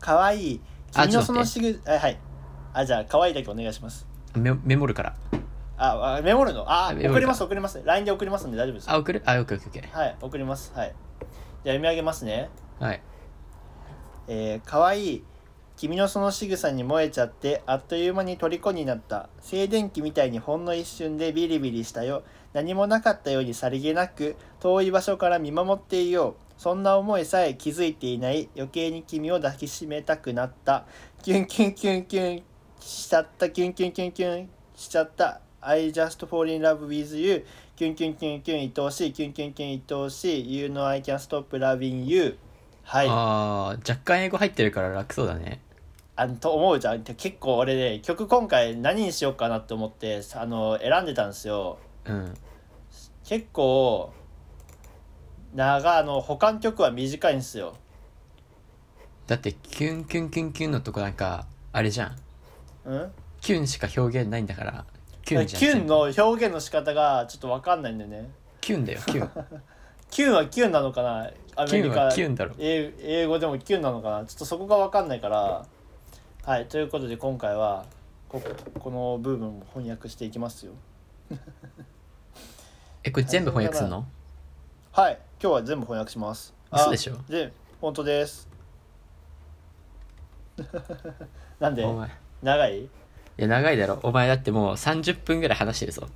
[0.00, 0.60] かわい。
[0.92, 2.18] 君のそのしぐあはい。
[2.72, 4.06] あじゃあかわいいだけお願いします。
[4.34, 5.14] メメモるから
[5.76, 6.64] ああメモるの？
[6.66, 7.82] あ送ります送ります。
[7.84, 8.90] LINE で送りますんで大丈夫です。
[8.90, 9.22] あ送る？
[9.26, 10.72] あオッケーオッケーオッケはい送ります。
[10.74, 10.94] はい。
[11.64, 12.50] じゃあ読み上げますね。
[12.80, 13.02] ーはい。
[14.28, 15.24] えー、かわいい
[15.76, 19.28] 君のその仕草に燃えちゃってあっという間に虜になった。
[19.40, 22.22] 静電気みたいにほんの一瞬でビリビリしたよ。
[22.52, 26.44] 何もなかったようにさりげなく遠い場所から見守っていよう。
[26.56, 28.48] そんな思いさえ気づいていない。
[28.54, 30.86] 余計に君を抱きしめたくなった。
[31.22, 32.42] キュンキュンキュンキュン
[32.78, 33.50] しちゃった。
[33.50, 37.44] キュンキュンキュンキュンしちゃった I just fall in love with you.
[37.76, 39.12] キュンキュンキュンキュン愛おしい。
[39.12, 40.56] キュンキュンキュン愛おしい。
[40.58, 42.36] You know I can stop loving you.
[42.82, 43.08] はい。
[43.08, 45.60] ああ若干英語入ってるから楽そうだね。
[46.16, 47.02] あのと思うじゃん。
[47.02, 51.78] 結構俺ね曲今回何にしようかなって思ってあの選んでたんですよ。
[52.04, 52.34] うん。
[53.24, 54.12] 結構
[55.54, 57.76] 長あの他の曲は短いんですよ。
[59.26, 62.16] だってキュンキュンキュンキュンのとこなんかあれじゃん。
[62.84, 63.12] うん？
[63.40, 64.84] キュンしか表現ないんだから
[65.24, 68.30] キキュンじゃんュンの表現の仕方がちょっと分かんないんだよね。
[68.60, 69.30] キュンだよキュン。
[70.10, 71.30] キュンはキュンなのかな？
[71.56, 74.26] アメリカキュンはキュンだろ英英語でもキュンなのかな？
[74.26, 75.64] ちょっとそこが分かんないから。
[76.44, 77.86] はいということで今回は
[78.28, 78.42] こ
[78.78, 80.72] この部分を翻訳していきますよ。
[83.02, 84.06] えこれ全部翻訳するの？
[84.92, 86.52] はい今日は全部翻訳します。
[86.70, 87.16] あ嘘でしょ？
[87.30, 88.46] で本当です。
[91.58, 91.82] なんで？
[91.84, 92.08] お前。
[92.08, 92.10] い？
[92.42, 92.68] 長
[93.36, 93.98] いや長いだろ。
[94.02, 96.08] お前だってもう30分ぐらい話してるぞ。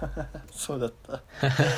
[0.50, 1.22] そうだった。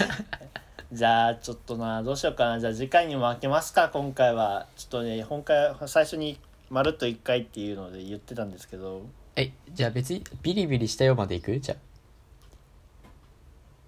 [0.92, 2.60] じゃあちょっとなどうしようかな。
[2.60, 4.66] じゃあ次回にも開けますか今回は。
[4.76, 6.38] ちょっとね本回最初に
[6.70, 9.02] まるっと1回っていうので言ってたんですけど。
[9.36, 11.58] えじゃあ別にビリビリしたよまでいく？
[11.60, 11.78] じゃあ。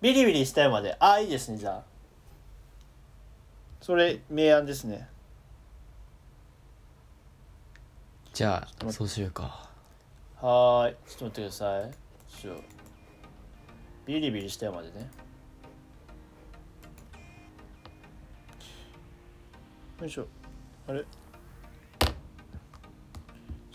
[0.02, 0.96] ビリビリしたよまで。
[1.00, 1.82] ああいいですねじゃあ。
[3.80, 5.08] それ明暗ですね。
[8.34, 9.70] じゃあそうしようか
[10.44, 10.96] はーい。
[11.08, 11.90] ちょっと待ってください。
[12.28, 12.56] ちょ
[14.04, 15.08] ビリビリしたよまでね。
[20.02, 20.26] よいしょ。
[20.86, 21.00] あれ？
[21.00, 21.06] ちょ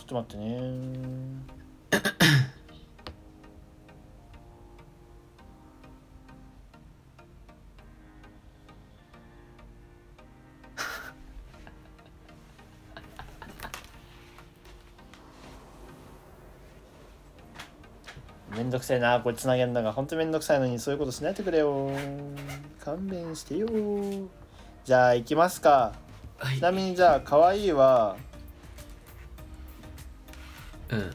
[0.03, 0.59] っと待ってね。
[18.69, 19.19] んどくさいな。
[19.19, 19.91] これつなげるのが。
[19.91, 21.91] 本当めんどくさいのにそういうことしないでくれよ。
[22.79, 23.67] 勘弁してよ。
[24.85, 25.93] じゃあ行きますか。
[26.37, 26.57] はい。
[26.57, 28.15] ちなみにじゃあ可愛いは
[30.89, 31.11] うん。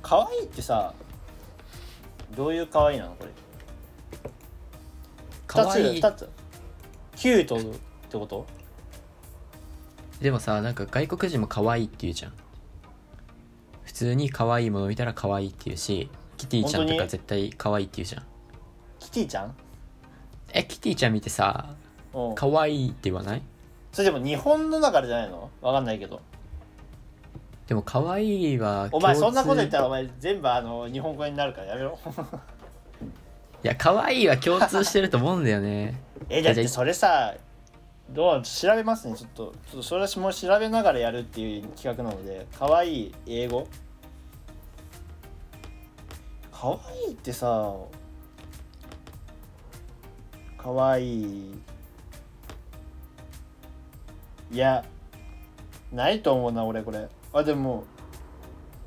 [0.00, 0.94] 可愛いってさ
[2.36, 3.30] どういう可愛いなのこれ？
[5.46, 5.98] かわい。
[5.98, 6.28] い2つ
[7.16, 8.46] キュートってこと？
[10.20, 12.32] でもさなんか外国人も可愛いって言うじゃん
[13.94, 18.24] 普通に可愛いもの見たら可愛いって言うしキティちゃんとか絶対可愛いって言うじゃん。
[18.98, 19.54] キティちゃん？
[20.52, 21.76] えキティちゃん見てさ
[22.12, 22.34] うん。
[22.34, 23.42] 可愛いって言わない？
[23.92, 25.48] それでも日本の中でじゃないの？
[25.62, 26.20] わかんないけど。
[27.68, 31.96] でも可愛いはお前そんなこと言ったらお前全部あの日本語になるからやめろ。
[33.62, 35.94] いや可愛いは共通してると思うんだよね。
[36.28, 37.32] えだってそれさ
[38.10, 39.16] どう調べますね。
[39.16, 43.68] ちょっとちょっとそれはもう調べながらやるっていう企画なので可愛い英語
[46.64, 47.74] 可愛いってさ
[50.56, 51.54] 可愛い。
[54.50, 54.82] いや
[55.92, 57.06] ないと思うな俺これ。
[57.34, 57.84] あでも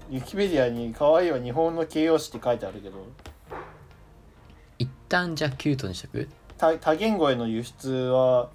[0.10, 3.06] ウィキペディアに可愛いは日本の形容詞って書いてあるけど。
[4.80, 6.28] 一旦じゃあキュートにしとく？
[6.58, 8.50] 多多言語への輸出は、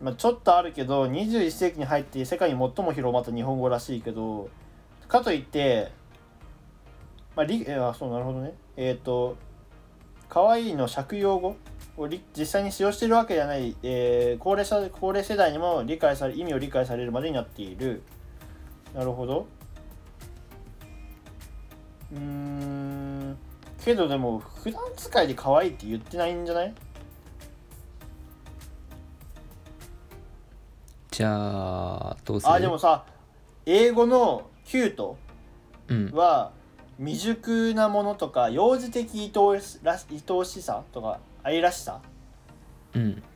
[0.00, 4.48] まあ、ちょっとあるけど21世紀に入って世界に最も広まった日本語らしいけど
[5.08, 5.92] かといって
[7.36, 9.36] まありえあそうなるほどねえっ、と
[10.28, 11.56] 可愛いの借用語
[11.96, 18.02] をり実際に使用しているわけじゃない、えー高齢者高齢世代にも理解され意味を理解されるまでになっている。
[18.94, 19.46] なるほど。
[22.12, 23.36] うーん。
[23.84, 26.74] けどでも普段使いで可愛いって言ってないんじゃない？
[31.10, 32.52] じゃあどうする？
[32.52, 33.04] あでもさ
[33.66, 35.16] 英語のキュート
[35.88, 36.10] うん。
[36.12, 36.52] は
[37.02, 42.00] 未熟なものとか幼児的愛おしら愛おしさとか愛らしさ。
[42.94, 43.26] うんだか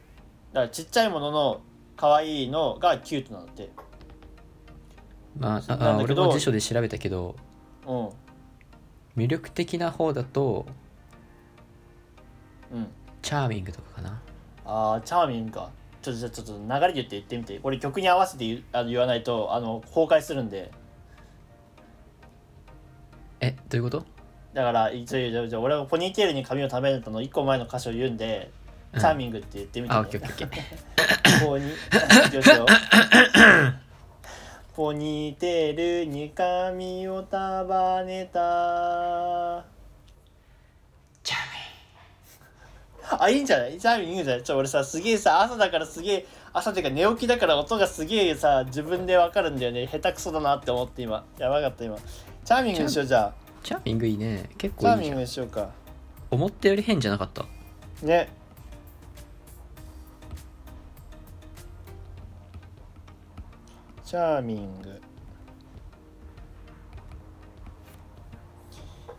[0.60, 1.60] らちっちゃいものの
[1.96, 3.70] 可愛いのがキュートなんだって。
[5.38, 7.34] まああ俺も辞書で調べたけど
[7.86, 8.08] うん
[9.16, 10.64] 魅力的な方だと
[12.72, 12.86] うん。
[13.20, 14.22] チャーミングとかかな。
[14.64, 15.70] あーチャーミングか。
[16.02, 17.58] ちょっとじゃあちょっと流れで言って言ってみて。
[17.58, 20.70] これ曲に合わせて言うあの言わないとあの崩壊するんで
[23.40, 24.04] えどういうこと？
[24.54, 28.50] だから一応じゃ俺がポニーテールに髪をためるの1個前の歌詞を言うんで、
[28.92, 29.00] うん。
[29.00, 30.46] チャーミングって言ってみて、ねあオッケーオッケー。
[30.46, 33.72] オッケー
[34.74, 39.64] ポニーテールに髪を束ねた。
[41.22, 43.78] チャー あいいんじゃない？
[43.78, 44.42] チャーミングいいんじゃない？
[44.42, 49.86] ちょ俺さすげえさ朝だからすげえ朝っていうか寝起きだから音がすげえさ自分でわかるんだよね。
[49.86, 51.24] 下手くそだなって思って今。
[51.38, 51.96] やばかった今
[52.46, 53.34] チャーミングにしようじゃあ。
[53.64, 54.48] チャーミングいいね。
[54.56, 55.70] 結チャーミング構いいじゃんにしようか。
[56.30, 57.44] 思ったより変じゃなかった？
[58.06, 58.28] ね。
[64.04, 65.02] チャーミング。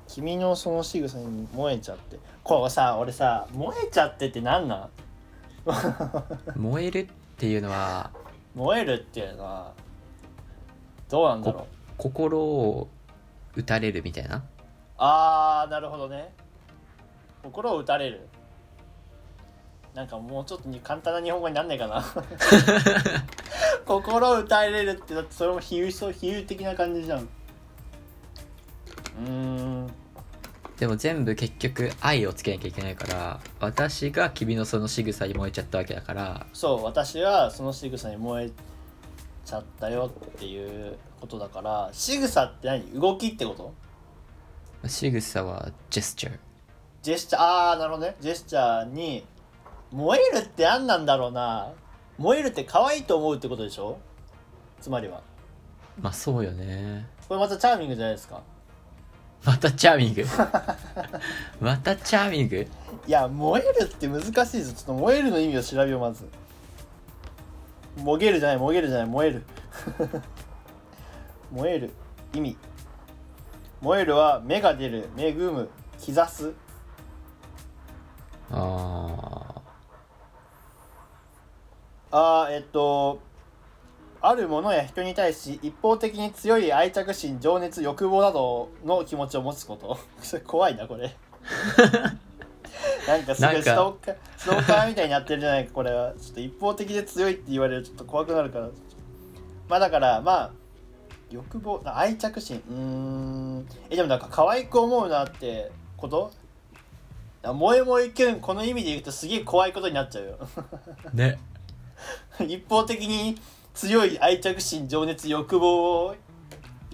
[0.07, 2.17] 君のその仕草に燃えちゃって。
[2.43, 4.89] これさ俺さ燃えちゃってってなんなん？
[6.55, 8.09] 燃えるっていうのは
[8.55, 9.73] 燃えるっていうのは
[11.09, 11.65] どうなんだろう？
[11.97, 12.87] 心を
[13.55, 14.43] 打たれるみたいな？
[14.97, 16.33] あーなるほどね。
[17.43, 18.27] 心を打たれる。
[19.93, 22.03] なんかもうちょっとに簡単な日本語になんないかな。
[23.85, 27.21] 心を打たれるってだってそれも比喩そう比喩的な感じじゃん。
[27.21, 29.87] うーん。
[30.77, 36.45] でも全部結局愛をつけなきゃいけないから私が君のその仕草に燃えちゃったわけだから。
[36.53, 38.51] そう私はその仕草に燃え
[39.43, 42.99] ちゃったよっていうことだから仕草って何？
[42.99, 43.73] 動きってこと？
[44.87, 46.39] 仕草はジェスチャー。
[47.01, 48.15] ジェスチャーあーなるほどね。
[48.19, 49.25] ジェスチャーに
[49.91, 51.71] 燃えるって何なんだろうな。
[52.17, 53.97] 燃えるって可愛いと思うってことでしょ？
[54.81, 55.21] つまりは。
[55.99, 57.07] まあそうよね。
[57.27, 58.41] これまたチャーミングじゃないですか。
[59.45, 60.25] またチャーミング？
[61.61, 62.67] またチャーミング？
[63.07, 64.73] いや燃えるって難しいぞ。
[64.73, 66.27] ちょっと燃えるの意味を調べようまず。
[67.97, 69.43] もげるじゃないもげるじゃない燃える
[71.51, 71.91] 燃える
[72.33, 72.57] 意味。
[73.81, 76.53] 燃えるは芽が出る恵む兆す。
[78.49, 79.61] あ
[82.11, 83.19] あーえっと
[84.21, 89.97] あるものや人に対し一方的に強い愛着心情熱欲望などの気持ちを持つこと。
[90.21, 91.15] それ怖いなこれ。
[93.07, 96.13] なんかすごないストーカーストーカーみたいになってるじゃないかこれは。
[96.13, 98.69] ちょっと一方的で強いって言われるとちょっと怖くなるから。
[99.69, 100.51] まあだからまあ
[101.31, 102.61] 欲望あ愛着心。
[102.69, 103.67] うーん。
[103.89, 106.31] えでもなんか可愛く思うなってこと？
[107.43, 110.37] あ萌え萌えキュンこの意味で言うとすげえ怖いことになっちゃうよ。
[111.13, 111.39] ね。
[112.47, 113.37] 一方的に
[113.73, 116.15] 強い愛着心情熱欲望を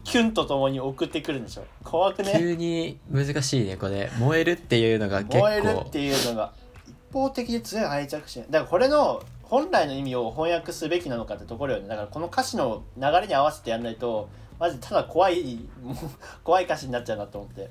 [0.03, 1.65] キュンとともに送ってくるんでしょ。
[1.83, 2.33] 怖くね？
[2.37, 4.11] 急に難しいねこれ。
[4.19, 6.53] 燃えるっていうのが結燃える構っていうのが。
[6.85, 8.43] 一方的に強い愛着心。
[8.49, 11.87] だからこれの本来の意味を翻訳すべきなのかってところよね。
[11.87, 14.29] だからこの歌詞の流れに合わせてやんないと
[14.59, 15.95] マジただ怖いもう
[16.43, 17.69] 怖い歌詞になっちゃうなと思って。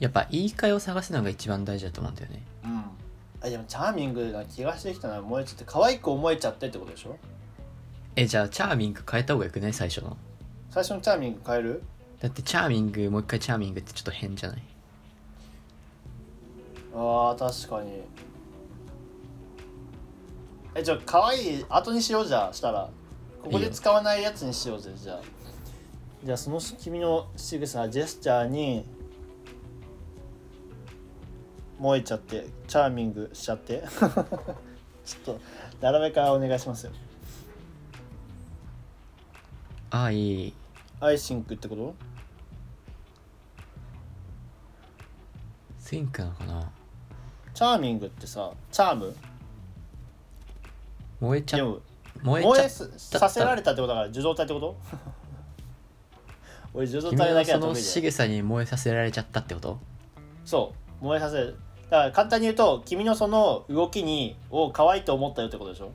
[0.00, 2.42] やっぱ言い換えを探すのが一番大事だと思うんだよね。
[2.64, 2.84] うん。
[3.42, 5.20] あでもチャーミングな気がしてきたな。
[5.20, 7.16] 燃えちゃって可愛く思えちゃってってことでしょ？
[8.16, 9.72] えじゃあチャーミング変えた方がよくない？
[9.74, 10.16] 最初の。
[10.70, 11.82] 最初のチャーミング変える？
[12.20, 14.62] だってチャーミングもう一回チャーミングってちょっと変じゃない？
[16.94, 18.02] あー確かに
[20.80, 22.88] えじゃあ可愛い後にしようじゃあしたら。
[23.42, 25.20] ここで使わないやつにしようぜじゃあ。
[26.24, 28.84] じゃあその君の仕草ジェスチャーに
[31.78, 33.82] 萌えちゃって charming しちゃって。
[35.04, 35.40] ちょっと
[35.80, 36.92] 並べからお願いしますよ。
[39.90, 40.54] あいい。
[41.00, 41.94] I think ってこと？
[45.78, 46.72] think なのかな？
[47.54, 49.16] charming ってさ charm？
[51.20, 51.58] 燃えちゃ
[52.22, 54.76] 燃燃えすさせられたってことだから受動体ってこと？
[56.74, 59.78] 俺受動君体だのそのけは得意で仕草に燃えさせられちゃったってこと？
[60.44, 61.56] そう燃えさせる。
[61.90, 65.92] だから簡単に言うと君のその動きにを可愛いと思ったよってことでしょ、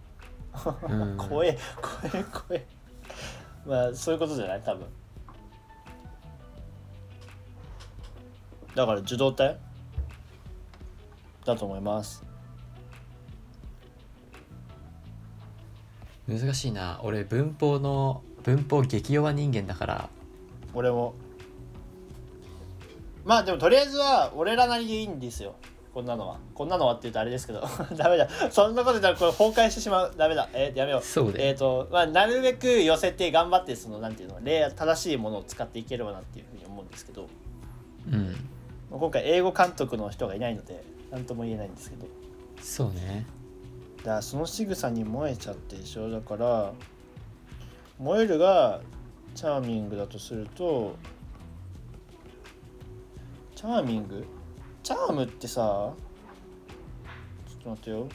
[0.90, 1.16] うん。
[1.18, 2.68] 怖え怖え怖え。
[3.66, 4.62] まあそういうことじゃない？
[4.62, 4.86] 多分。
[8.76, 9.58] だから受動体？
[11.46, 12.24] だと思います
[16.28, 17.00] 難しいな。
[17.04, 20.10] 俺文法の文法激弱人間だから。
[20.74, 21.14] 俺も。
[23.24, 25.56] まあでもとりあえずは俺らなりでいいんですよ。
[25.94, 26.38] こんなのは。
[26.54, 27.62] こんなのはって言うとあれですけど。
[27.96, 28.28] ダメだ。
[28.52, 30.14] そんなこと言ったらこれ崩壊してしまう。
[30.18, 30.50] ダメだ。
[30.54, 31.02] えーやめよう。
[31.02, 37.28] そうえっ、とまあなるべく寄せて頑張ってそのなんていうの例正しいものを使っていければなっていうふうに思うんですけど。
[38.12, 38.32] うん。
[38.92, 42.06] まあ今回英語監督の人がいないので何とも言えないんですけど。
[42.62, 43.26] そうね
[44.06, 46.12] だからその仕草に燃えちゃってでしょ。
[46.12, 46.72] だから
[47.98, 48.82] 燃えるが
[49.34, 50.96] チャーミングだとすると
[53.56, 54.24] チャーミング？
[54.84, 55.94] チャームってさちょ
[57.58, 58.08] っと待ってよ。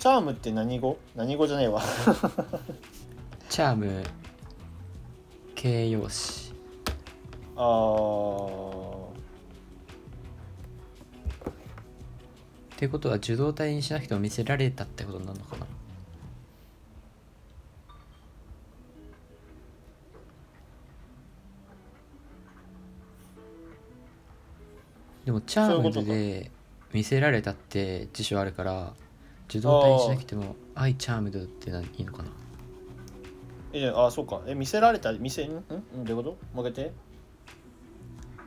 [0.00, 0.98] チャームって何語？
[1.14, 1.80] 何語じゃねえわ。
[3.48, 4.02] チャーム。
[5.56, 6.52] 形容詞。
[7.56, 9.06] あー。
[12.76, 15.66] ってことは受動体にしなくても見せられたってことになるのかな？
[25.24, 26.50] でもチャームズで
[26.92, 28.92] 見せられたって辞書あるから
[29.48, 32.28] 受動体にしなくても「アイチャームド」って何いいのかな？
[33.78, 34.40] えあそうか。
[34.46, 35.50] え見せられた見せん？
[35.50, 35.54] ん？
[35.58, 35.68] んど
[36.04, 36.30] ういうこと？
[36.54, 36.94] もう一回言って。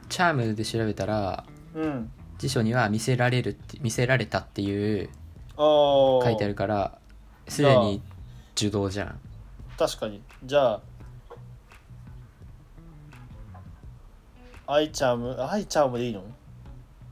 [0.10, 2.12] チャームズで調べたらうん。
[2.38, 5.10] 辞書には見せられるって見せられたっていう
[5.58, 6.98] 書いてあるから
[7.50, 8.02] すでに
[8.54, 9.20] 受動じゃん。
[9.78, 10.22] 確かに。
[10.46, 10.82] じゃあ。
[14.68, 16.24] アイチャームアイチャームでいいの？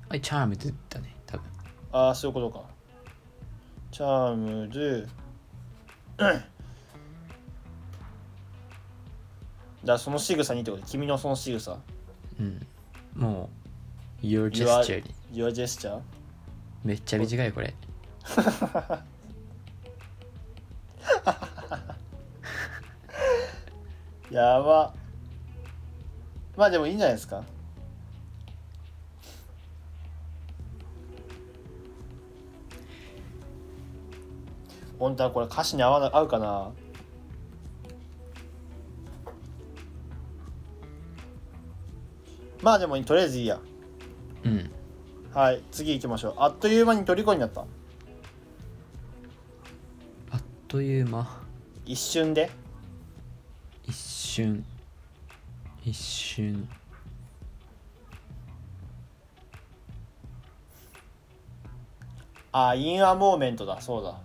[0.09, 1.45] アイチャームズだね多分。
[1.91, 2.63] ああそういうことか。
[3.91, 5.07] チャームズ
[9.93, 10.83] らその仕草にってこと？
[10.85, 11.77] 君のその仕草。
[12.39, 12.65] うん。
[13.15, 13.49] も
[14.21, 15.13] う Your gesture に。
[15.33, 15.99] Your gesture
[16.83, 17.73] めっちゃ短いよこれ。
[24.31, 24.93] やば。
[26.55, 27.43] まあでもいいんじゃないですか。
[34.99, 36.71] 本当はこれ歌詞に合わな合うかな？
[42.61, 43.59] まあでもとりあえずいいや。
[44.43, 44.71] うん。
[45.33, 46.33] はい次行きましょう。
[46.37, 47.61] あっという間に虜になった。
[47.61, 47.63] あ
[50.37, 51.41] っという間。
[51.85, 52.49] 一瞬で。
[53.83, 54.65] 一瞬。
[55.85, 56.67] 一瞬。
[62.51, 63.79] あインアモーメントだ。
[63.81, 64.15] そうだ。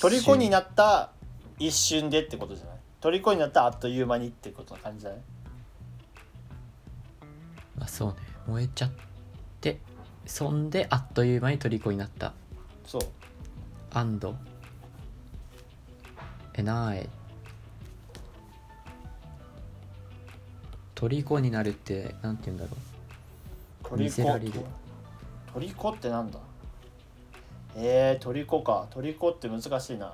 [0.00, 1.10] 虜になった
[1.58, 2.77] 一瞬でってことじゃない？
[3.00, 5.20] 虜になったあっという間にってことな感じじゃない
[7.78, 8.16] まあそうね。
[8.46, 8.90] 燃えちゃっ
[9.60, 9.78] て
[10.26, 12.32] そんであっという間に虜になった。
[12.84, 13.02] そう。
[13.92, 14.34] アンド
[16.54, 16.62] え。
[16.62, 17.08] ない
[20.94, 22.70] 虜になるってなんて言うんだろ
[23.88, 24.52] ト見せられる。
[25.54, 26.38] トリコってなんだ？
[27.76, 28.86] えー、トリコか。
[28.90, 30.12] トリコって難しいな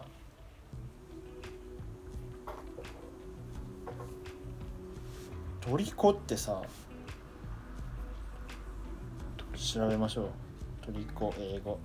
[5.65, 6.61] トリコってさ
[9.57, 10.27] 調べましょう。
[10.85, 11.79] トリコ英語。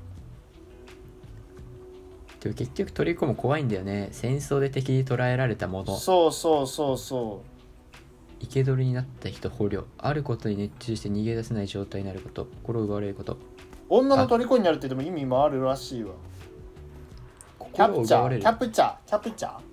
[2.39, 4.09] うでも結局虜も怖いんだよね。
[4.11, 5.95] 戦争で敵に捕らえられたもの。
[5.95, 7.41] そうそうそうそ
[8.41, 12.47] 生け捕りになった人捕虜あることに熱中して逃げ出せない状態になること。
[12.63, 13.33] 心を奪われること。
[13.33, 13.37] う
[13.89, 16.11] 女の虜になるってでも意味もあるらしいわ。
[17.73, 18.41] キャ心をプチャ奪われる。
[18.41, 19.68] ーキャプチャーキャプチャー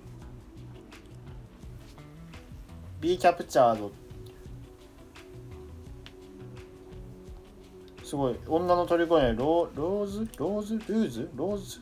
[2.99, 3.91] Be captured
[8.03, 8.39] すごい。
[8.47, 10.27] 女の虜にローローズ？
[10.37, 10.75] ローズ？
[10.77, 11.29] ルーズ？
[11.35, 11.81] ローズ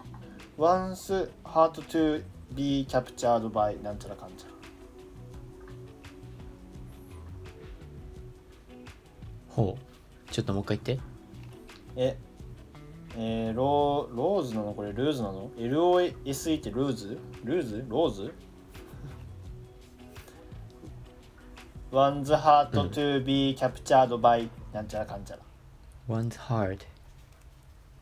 [0.57, 4.53] ？Once heart to be captured by なんちゃらかんちゃら。
[9.49, 10.31] ほう。
[10.31, 11.03] ちょっともう一回言って。
[11.95, 12.17] え
[13.17, 14.73] えー、 lo- lose なの？
[14.73, 17.17] これ lose なの ?LOSE って lose？
[17.43, 17.85] ルーズ？
[17.87, 18.33] ローズ？
[21.95, 25.41] ?One's heart うん to be captured by なんちゃらかんちゃら
[26.09, 26.79] One's hard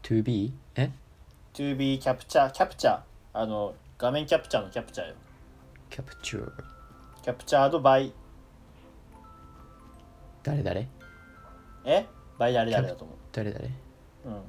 [0.01, 0.89] to be え
[1.53, 2.99] to be capture キャプチャー
[3.33, 5.15] あの画面キャプチャーのキャプチャーよ
[5.91, 6.51] capture
[7.21, 8.11] キャプチャード by
[10.43, 10.87] 誰誰
[11.85, 12.05] え
[12.39, 13.69] by 誰々だと思誰誰う
[14.25, 14.41] うん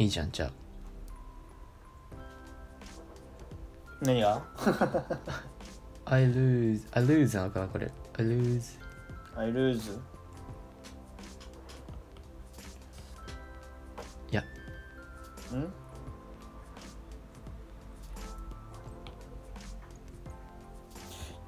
[0.00, 0.50] いいじゃんじゃあ。
[4.00, 4.42] 何が？
[6.06, 7.92] I lose I lose なのかなこれ。
[8.16, 8.78] I lose
[9.36, 9.98] I lose
[14.32, 14.40] いや。
[14.40, 14.44] ん？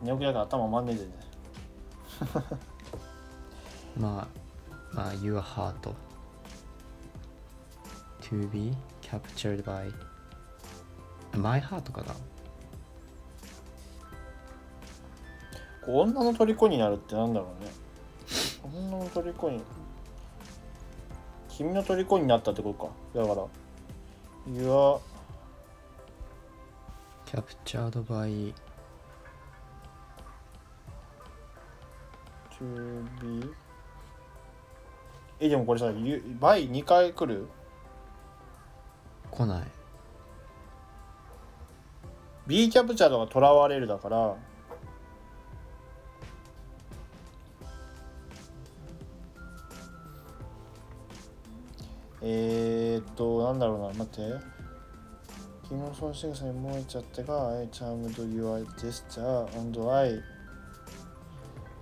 [0.04, 1.08] から頭回んねえぜ
[3.96, 4.28] まあ
[4.92, 5.94] まあ your heart
[8.32, 8.72] to be
[9.02, 9.92] captured by
[11.36, 12.14] my heart かな？
[15.84, 17.70] こう女の虜になるってなんだろうね。
[18.62, 19.62] 女の虜に
[21.50, 23.26] 君の虜になったってことか。
[23.26, 23.46] だから
[24.50, 24.98] Your
[27.26, 28.54] captured by
[32.58, 33.50] to be
[35.40, 37.48] えでもこれさ You- by 2回来る？
[39.32, 39.62] 来ない。
[42.46, 44.36] B キャプチャードが囚われるだから。
[52.20, 54.44] えー、っとなんだろうな待って。
[55.66, 60.20] 君のその仕草に燃えちゃってが I charmed your gesture and I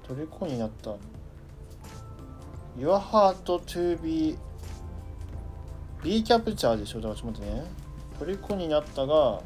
[0.06, 0.94] 虜になった。
[2.78, 4.38] Your heart to be
[6.02, 7.64] B キャプチャーでしょだからちょっと待ってね。
[8.18, 9.42] 虜になったが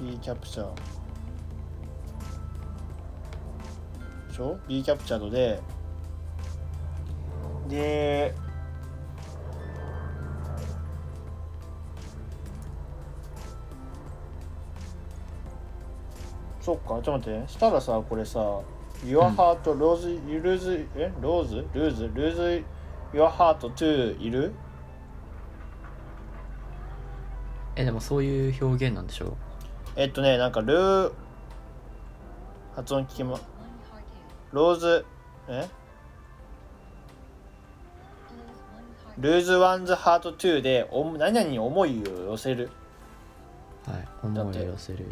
[0.00, 0.74] B キャプチャー。
[4.28, 5.60] でしょ？B キャプチャードで。
[7.68, 8.34] で
[16.60, 18.40] そっかちょっと待ってしたらさこれさ
[19.04, 22.64] Your heart lose lose え？Lose lose lose
[23.12, 24.52] your heart to いる？
[27.80, 29.38] えでもそういう表現なんでしょ
[29.96, 31.12] えっとねなんかルー
[32.76, 33.40] 発音聞きま
[34.52, 35.06] ローズ
[35.48, 35.66] え？
[39.18, 42.70] ルーズワンズハート2でお何々に思いを寄せる。
[43.86, 45.06] はい思いを寄せる。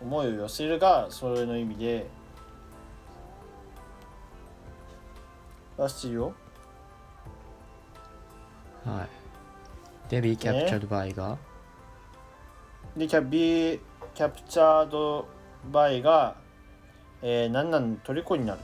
[0.00, 2.06] 思いを寄せるがそれの意味で。
[5.78, 6.32] らしいよ。
[8.84, 9.06] は
[10.08, 10.10] い。
[10.10, 11.38] で be captured by が？
[12.96, 13.80] でキャビー
[14.14, 15.26] キャプチャード
[15.70, 16.36] バイが、
[17.22, 18.58] えー、何なん虜になる？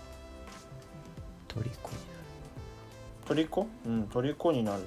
[1.48, 4.82] 虜に虜うん虜になる。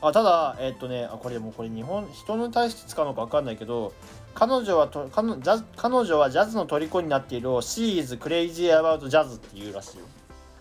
[0.00, 3.92] あただえっとねあこれもうこれ日本人に対して使うのか分かんないけど
[4.32, 10.04] 彼女はと彼女ジャズ彼女はジャズの虜になっているを She is crazy about jazz って言うらしいよ。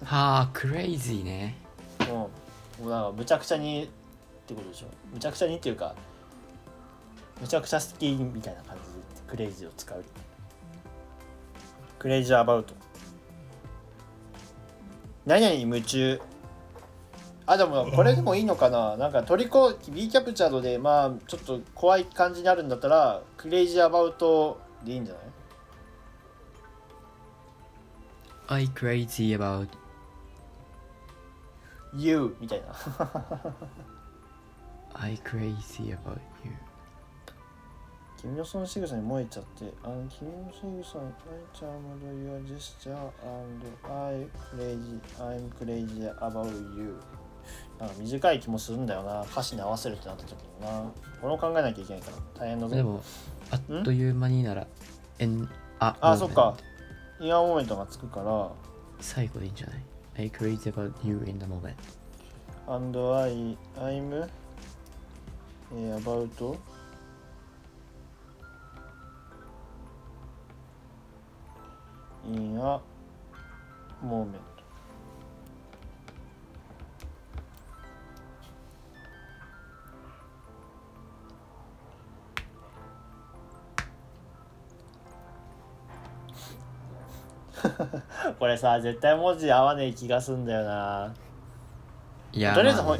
[0.04, 1.56] はあクレイジーね
[2.10, 2.30] も
[2.80, 3.88] うもうなんかむちゃくちゃにっ
[4.48, 5.96] てことでしょむちゃくちゃにっていうか
[7.42, 8.98] むちゃくちゃ好きみたいな感じで
[9.28, 10.04] クレイジーを使う
[12.00, 12.76] クレイジーアバウト。
[15.26, 16.22] 何々に夢中。
[17.46, 18.96] あでもこれでもいいのかな。
[18.98, 25.24] なんかトリコ B キャプチャードでまあちょっと怖い感じになるんだったらクレイジーアバウトでいいんじゃない
[28.48, 29.68] ？I crazy about
[31.98, 32.68] ?You みたいな。
[34.94, 36.52] I crazy about you.
[38.20, 46.98] 君のその仕草に燃えちゃって、あの君の仕草に燃えちゃうので Your gesture and I crazy, I'm crazy about you.
[47.80, 49.22] なんか短い気もするんだよな。
[49.22, 50.92] 歌詞に合わせるってなった時にな。
[51.22, 52.18] これを考えなきゃいけないから。
[52.42, 52.76] 大変だぞ。
[52.76, 53.04] でも
[53.52, 54.68] あっという間になら
[55.20, 55.48] えん
[55.80, 56.58] ああそっか。
[57.20, 58.52] イヤーモーメントがつくから。
[59.00, 59.84] 最後でいいんじゃない？
[60.20, 61.78] I crazy about you in the moment.
[62.68, 66.58] And I, I'm、えー eh, about to.
[72.26, 72.82] In a
[74.02, 74.57] moment
[88.40, 91.14] これさ絶対文字合わねえ気がすんだよな。
[92.34, 93.00] いやとりあえずまあほん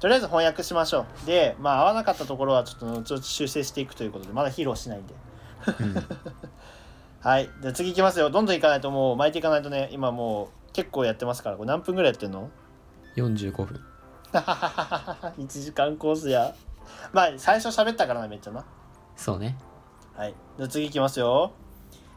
[0.00, 1.26] とりあえず翻訳しましょう。
[1.26, 5.14] でまあ合わなかったところはちょっとちょっと修正していくということでまだ披露しないんで。
[5.80, 5.94] うん。
[7.20, 7.48] はい。
[7.62, 8.28] じゃあ次いきますよ。
[8.28, 11.56] どんどんいかないともう巻いていかないとね今もう結構やってますから。
[11.56, 12.50] これ何分ぐらいやってんの
[13.16, 13.80] ？45分。
[14.34, 16.54] 1時間コースや。
[17.12, 18.64] まあ最初喋ったからなめっちゃな。
[19.16, 19.56] そうね。
[20.16, 20.34] はい。
[20.58, 21.52] じゃあ次いきますよ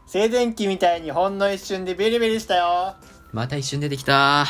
[0.08, 2.94] 静電気みたいにほんの一瞬でビリビリしたよ。
[3.30, 4.46] また一瞬出てきた。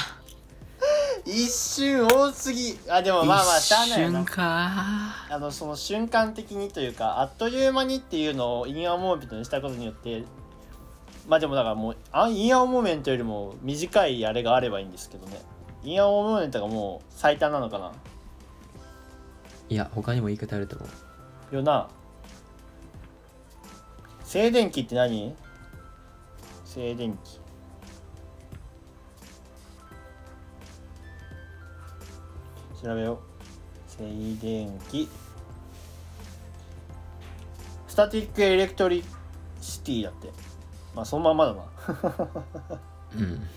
[1.27, 2.79] 一瞬多すぎ。
[2.89, 4.05] あでもまあまあしゃあない
[5.31, 10.23] あのその瞬間的にというかあっという間にっていうのを in a moment にしたことによって
[11.27, 15.41] まあでもだからもうあ in a moment よりも短いあれがあればいいんですけどね。
[15.83, 17.91] in a moment がもう最短なのかな。
[19.69, 20.87] いや他にも言い方あると思
[21.51, 21.57] う。
[21.57, 21.89] よな。
[24.23, 25.35] 静電気って何？
[26.79, 27.41] 静電気。
[32.81, 33.19] 調べよう。
[33.91, 34.05] 静
[34.41, 35.09] 電気。
[37.89, 39.03] スタティックエレクトリ
[39.61, 40.31] シティだって。
[40.95, 41.65] まあそのまんまだな。
[43.17, 43.49] うん。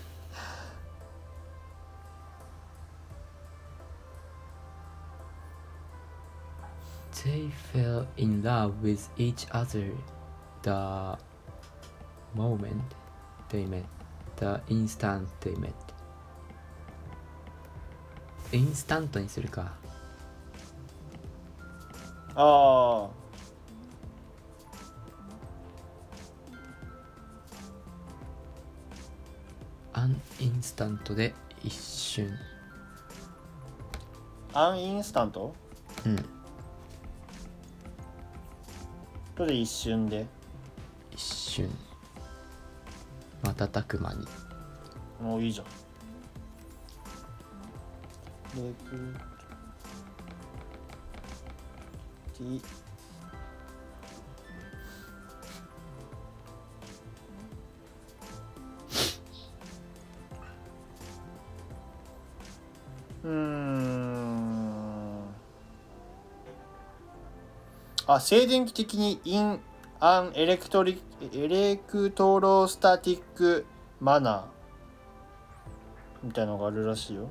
[7.12, 9.94] They fell in love with each other
[10.64, 11.16] the
[12.34, 12.82] moment
[13.68, 13.84] met,
[14.36, 15.72] the instant they met.
[18.52, 19.72] インスタントにするか。
[22.34, 23.08] あ
[29.94, 32.30] あアンインスタントで一瞬。
[34.54, 35.54] アンインスタント？
[36.06, 36.16] うん。
[39.46, 40.26] で一瞬で
[41.10, 41.70] 一瞬。
[43.42, 44.26] 瞬く間に。
[45.20, 45.66] もういいじゃん。
[63.24, 63.92] うーん。
[68.06, 69.60] あ静電気的に in
[70.00, 73.64] an electri- electrostatic
[74.00, 74.42] manner
[76.24, 77.30] みたいのがあるらしいよ。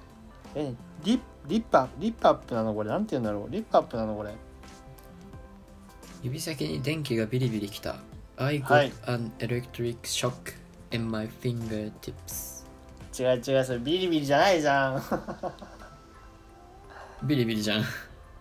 [0.55, 2.75] えリリップアップリップアップなの？
[2.75, 2.91] これ。
[2.91, 3.51] なんて言うんだろう？
[3.51, 4.15] リップアップなの？
[4.17, 4.35] これ。
[6.23, 7.97] 指先に電気がビリビリきた。
[8.37, 8.93] I got はい。
[9.07, 10.33] an electric shock
[10.91, 12.63] in my fingertips.
[13.19, 15.03] 違う違うそれビリビリじゃないじゃん。
[17.27, 17.85] ビリビリじゃん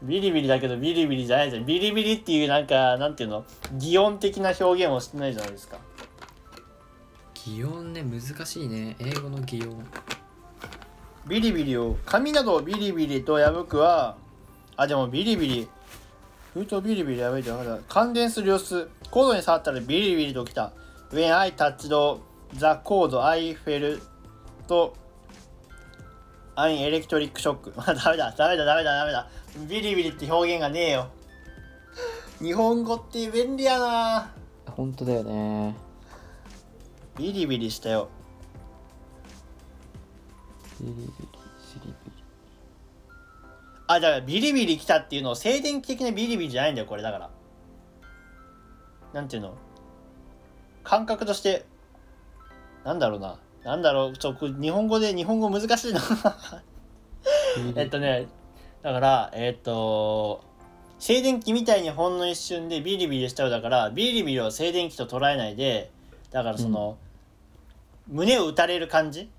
[0.03, 1.65] ビリビリだけどビリビリじゃないじゃん。
[1.65, 3.45] ビリビリっていうなんかなんていうの？
[3.73, 5.77] 擬音的な表現をしてないじゃないですか。
[7.45, 8.95] 擬音ね難しいね。
[8.99, 9.85] 英語の擬音。
[11.27, 14.17] ビリビリを髪などをビリビリと破くは
[14.75, 15.67] あでもビリビリ。
[16.53, 20.73] 封筒ビリビリ破いて分かった感電する様子コードに触ったらビリビリときた。
[21.11, 24.01] When I touched the code I felt
[26.55, 29.29] an electric shock ダメだダメだダメだダメだ。
[29.67, 31.07] ビリビリって表現がねえよ。
[32.41, 34.31] 日本語って便利やな。
[34.75, 35.75] 本当だよね。
[37.17, 38.09] ビリビリしたよ。
[40.79, 42.23] ビリビリビリビリ。
[43.87, 47.29] あだからビリビリ来たっていうのを静電気的なビリビリじゃないんだよこれだから。
[49.13, 49.55] なんていうの？
[50.83, 51.65] 感覚として
[52.83, 56.01] なんだろうななんだろうちょ日本語で日本語難しいな。
[57.75, 58.27] えっとね
[58.81, 60.43] だからえっと
[60.97, 65.91] 静電気みたいにほんの一瞬でビリビリしちゃうだからビリビリを静電気と捉えないで
[66.31, 66.97] だからその、
[68.07, 69.29] 胸を打たれる感じ？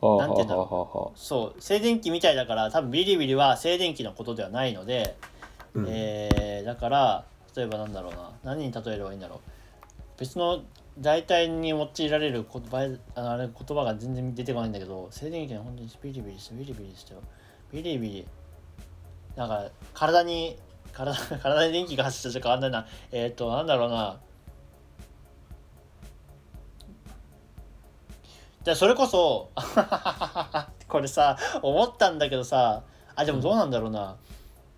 [0.00, 1.18] はなんて言うんだろう。
[1.18, 5.16] そう静電気みたいだから多分ビリビリは静電気のことではないので、
[5.74, 5.86] うん。
[5.88, 7.24] えーだから
[7.56, 8.30] 例えばなんだろうな。
[8.44, 9.38] 何に例えればいいんだろう。
[10.18, 10.62] 別の
[10.98, 17.14] 代替に用いられる言葉あのあれ言葉が全然出てこないんだけど静電気の本当にビリビリしてビリビリして
[17.72, 18.26] ビリビリ。
[19.36, 20.56] なんか体に
[20.92, 22.86] 体体に電気が発生して変わんないな。
[23.10, 24.20] えっ、となんだろうな。
[28.62, 29.50] じゃあそれこそ
[30.88, 32.82] これさ思ったんだけどさ
[33.14, 34.16] あでもどうなんだろうな、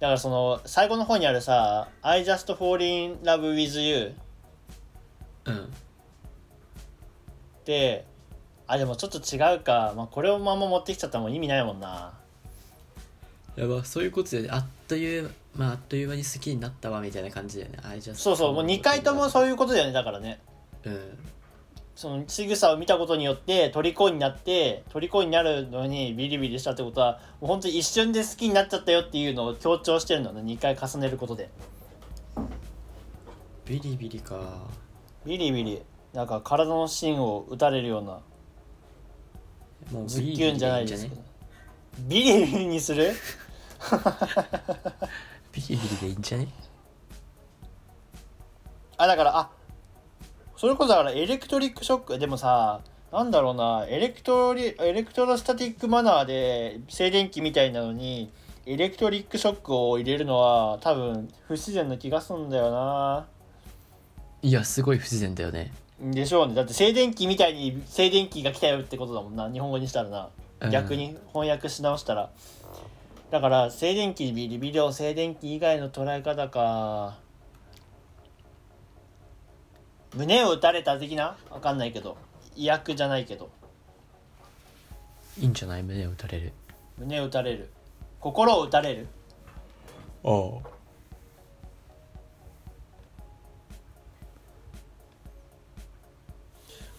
[0.01, 4.15] だからその最後の方にあるさ「I just fall in love with you
[5.45, 5.73] うん」
[7.67, 8.07] って
[8.69, 12.13] あでもちょっと違うか、まあ、これをまま持ってきちゃったらもう意味ないもんな。
[13.57, 17.79] やばそういうことであっというまああっという間に好きになったわみたいな感じだよね。
[17.83, 20.39] I just そうそうもう2回ともそういうことだよねだからね。
[20.85, 21.19] うん。
[21.97, 30.43] その仕草を見たことによって虜になって虜になるのにビリビリしたってことはもう本当に一瞬で好きになっちゃったよっていうのを強調してるのね。
[30.43, 31.49] 2回重ねることで。
[33.65, 34.67] ビリビリか。
[35.25, 35.83] ビリビリ
[36.17, 38.21] なんか体の芯を打たれるような
[39.93, 41.23] もうズッキュンじゃないですねけど。
[42.09, 43.13] ビリビリにする？
[45.53, 46.49] ビリビリでいいんじゃね？
[48.97, 49.51] あだからあ
[50.57, 52.19] それこそだから electric shock？
[52.19, 52.81] でもさ
[53.13, 58.33] なんだろうな electri- electrostatic manner で静電気みたいなのに
[58.65, 63.27] electric shock を入れるのは多分不自然な気がすんだよな。
[64.41, 66.55] いやすごい不自然だよねでしょうね。
[66.55, 69.51] だって静電気みたいに静電気が来たよってことだもんな。
[69.51, 70.29] 日本語にしたらな。
[70.61, 70.71] うん。
[70.71, 72.31] 逆に翻訳し直したら、
[73.31, 77.19] だから静電気ビリビリを静電気以外の捉え方か。
[80.15, 81.37] 胸を打たれた的な？
[81.51, 82.17] わかんないけど。
[82.57, 83.51] 威訳じゃないけど。
[85.39, 85.83] いいんじゃない？
[85.83, 86.53] 胸を打たれる。
[86.99, 87.71] 胸を打たれる。
[88.21, 89.09] 心を打たれる。
[90.25, 90.76] ああ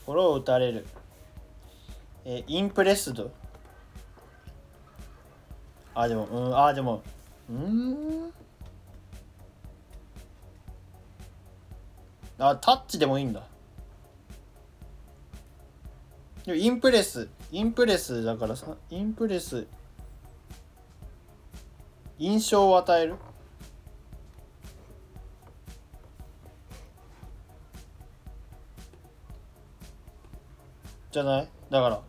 [0.08, 0.88] 心を打たれる。
[2.24, 3.30] えーインプレスド
[5.94, 7.04] あでもうんあでも
[7.50, 8.32] うん？
[12.40, 13.44] あタッチでもいいんだ。
[16.46, 19.68] でもインプレスインプレスだからさインプレス
[22.18, 23.16] 印象を与える。
[31.18, 31.50] じゃない？
[31.72, 32.02] だから。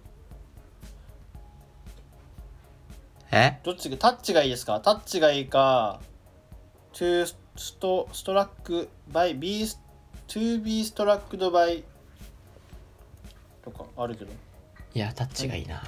[3.31, 3.59] え？
[3.65, 4.81] どっちがタッチがいいですか？
[4.81, 6.01] タッチがいいか
[6.93, 7.39] to ス
[7.81, 9.67] トストラック by be
[10.27, 11.85] to be struck by
[13.65, 14.33] とかあるけど。
[14.93, 15.83] いやタッチがいいな。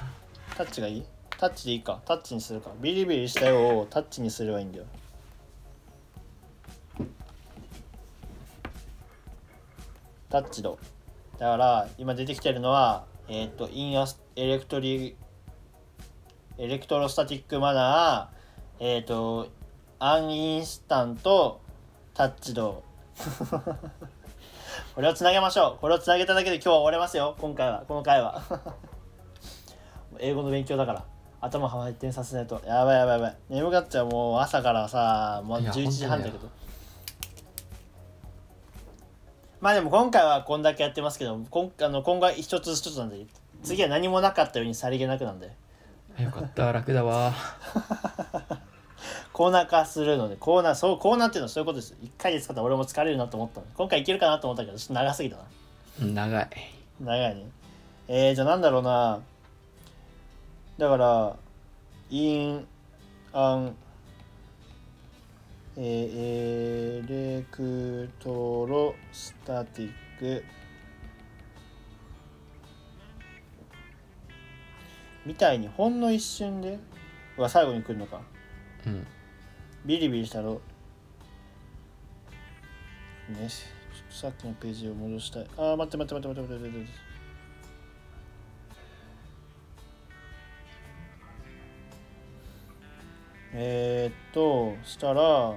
[0.57, 1.05] タッチがいい？
[1.37, 2.01] タッチでいいか。
[2.05, 2.71] タッチにするか。
[2.81, 3.81] ビリビリしたよ。
[3.81, 4.85] をタッチにすればいいんだよ。
[10.29, 10.79] touched
[11.37, 15.15] だから今出てきてるのはえっ、と in as electri-
[16.57, 19.47] electrostatic manner えっ、と
[19.99, 21.61] an instant
[22.13, 22.83] touched
[24.95, 25.79] これをつなげましょう。
[25.79, 27.37] これをつなげただけで今日は終われますよ。
[27.39, 27.85] 今回は。
[27.87, 28.43] この回は。
[30.19, 31.05] 英語の勉強だから。
[31.39, 32.61] 頭回転させないと。
[32.65, 33.37] やばいやばいやばい。
[33.49, 34.07] 眠かっちゃう。
[34.07, 36.49] もう朝からさもういや11時半だけ本ど
[39.61, 43.25] まあでも今回はこんだけやってますけど今あの今後は一つ一つなんで
[43.63, 45.51] 次は何もなかったようにさりげなくなんで。
[46.19, 47.31] よかった楽だわ。
[49.31, 51.95] コーナー化するのでコーナーそうコーナーっていうのはそういうことです。
[52.01, 53.67] 1回で使ったら俺も疲れるなと思ったの。
[53.75, 55.43] 今回いけるかなと思ったけどちょっと長すぎたな。
[56.01, 56.49] うん長い。
[56.99, 57.45] 長いね。
[58.07, 59.19] えー、じゃあなんだろうな。
[60.79, 61.35] だから
[62.09, 62.67] イン
[63.31, 63.75] アン
[65.77, 67.61] えー、エレク
[68.19, 70.43] トロスタティック。
[75.25, 76.79] みたいにほんの一瞬で
[77.37, 78.21] うわ最後に来るのか。
[78.85, 79.05] うん。
[79.85, 80.61] ビリビリしたろ。
[83.29, 83.47] ね
[84.09, 85.47] さっきのページを戻したい。
[85.57, 87.11] あー待って待って待って待って待って待って。
[93.53, 95.55] えー、っとしたら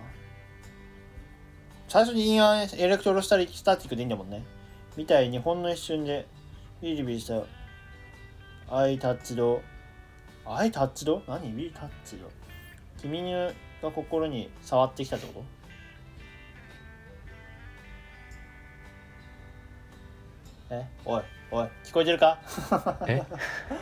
[1.95, 4.43] 最初に in an electrosta- static でいいんだもんね。
[4.97, 6.27] みたいにほんの一瞬で
[6.83, 7.45] ビリビリした
[8.69, 9.63] アイタッチド
[10.45, 11.23] アイタッチド？
[11.29, 11.53] 何？
[11.53, 12.29] ビリタッチド？
[13.01, 13.53] 君が
[13.93, 15.45] 心に触ってきたってこ
[20.69, 20.75] と？
[20.75, 20.89] え？
[21.05, 21.23] おい
[21.53, 22.41] おい聞こえてるか？
[23.07, 23.23] え？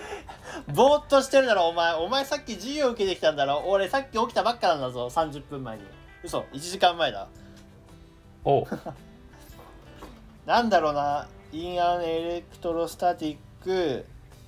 [0.68, 1.94] ぼーっとしてるだろお前。
[1.94, 3.62] お前さっき授業受けてきたんだろ。
[3.64, 5.84] 俺さっき起きたばっかなんだぞ30分前に。
[6.22, 7.26] 嘘1時間前だ
[8.44, 8.66] お
[10.46, 11.28] なんだろうな。
[11.52, 14.06] in an electrostatic。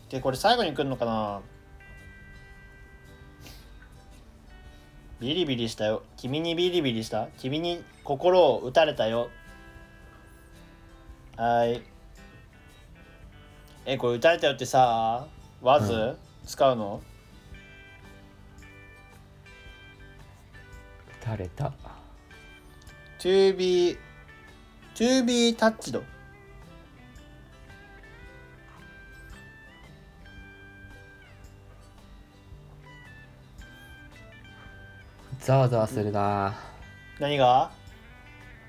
[0.08, 1.40] でこれ最後に来るのかな。
[5.20, 6.02] ビリビリしたよ。
[6.16, 7.28] 君にビリビリした？
[7.38, 9.30] 君に心を打たれたよ。
[11.36, 11.82] はい。
[13.86, 15.26] えこれ打たれたよってさ
[15.62, 17.00] わず、う使うの？
[21.22, 21.72] 打たれた
[23.24, 23.96] to be
[24.94, 25.98] to be touched.
[35.40, 36.54] ざわざわするな。
[37.18, 37.70] 何が？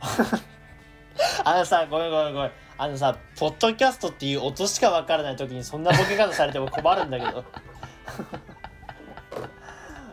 [1.46, 2.52] あのさごめんごめんごめん。
[2.78, 7.44] あのさポッドキャストっていう音しか分からない時にそんなボケ方されても困るんだけど。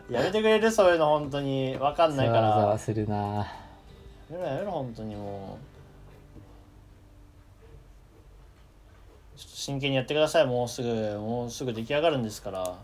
[0.11, 0.69] やめてくれる？
[0.71, 1.77] そういうの本当に。
[1.77, 2.41] 分かんざないから。
[2.49, 3.62] わざわするな
[4.33, 5.59] やめろやめろ本当にも
[9.35, 9.37] う。
[9.37, 12.75] ちょっと真剣にやってくださいもうすぐもうすぐ出来上がるんですから。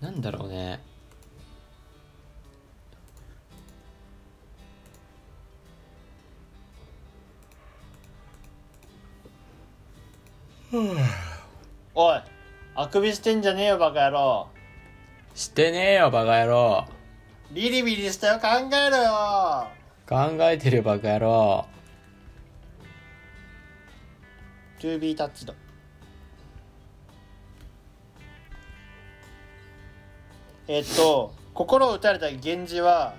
[0.00, 0.80] なんだろうね。
[11.94, 12.20] おい
[12.74, 14.48] あくびしてんじゃねえよバカ野郎。
[15.34, 16.97] してねえよバカ野郎
[17.50, 19.68] ビリビリしたよ考えろよ。
[20.06, 21.66] 考えてるバカ野郎。
[24.80, 25.52] to be touched
[30.68, 33.14] えっと心を打たれた源氏は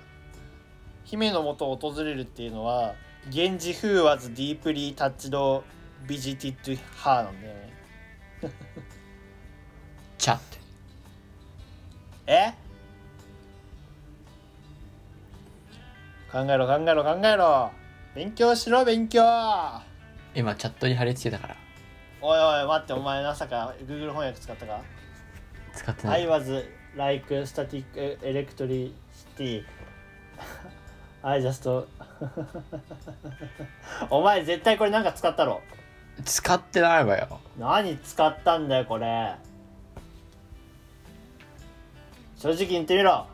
[1.04, 2.94] 姫のもとを訪れるっていうのは
[3.30, 5.62] 源氏 who was deeply touched
[6.06, 7.72] visited her なんだよね。
[10.16, 10.36] チャッ。
[10.36, 10.42] ト
[12.26, 12.54] え？
[16.32, 17.70] 考えろ考えろ考えろ。
[18.14, 19.22] 勉強しろ勉強。
[20.34, 21.56] 今チャットに貼り付けたから。
[22.22, 24.80] おいおい待ってお前まさか Google 翻訳使ったか？
[25.74, 26.22] 使ってない。
[26.22, 26.64] I was
[26.96, 27.84] like static
[28.22, 29.64] electricity.
[31.22, 31.68] I just
[34.10, 35.60] お前絶対これなんか使ったろ？
[36.24, 37.40] 使ってないわよ。
[37.58, 39.34] 何使ったんだよこれ？
[42.36, 43.26] 正直に言ってみろ。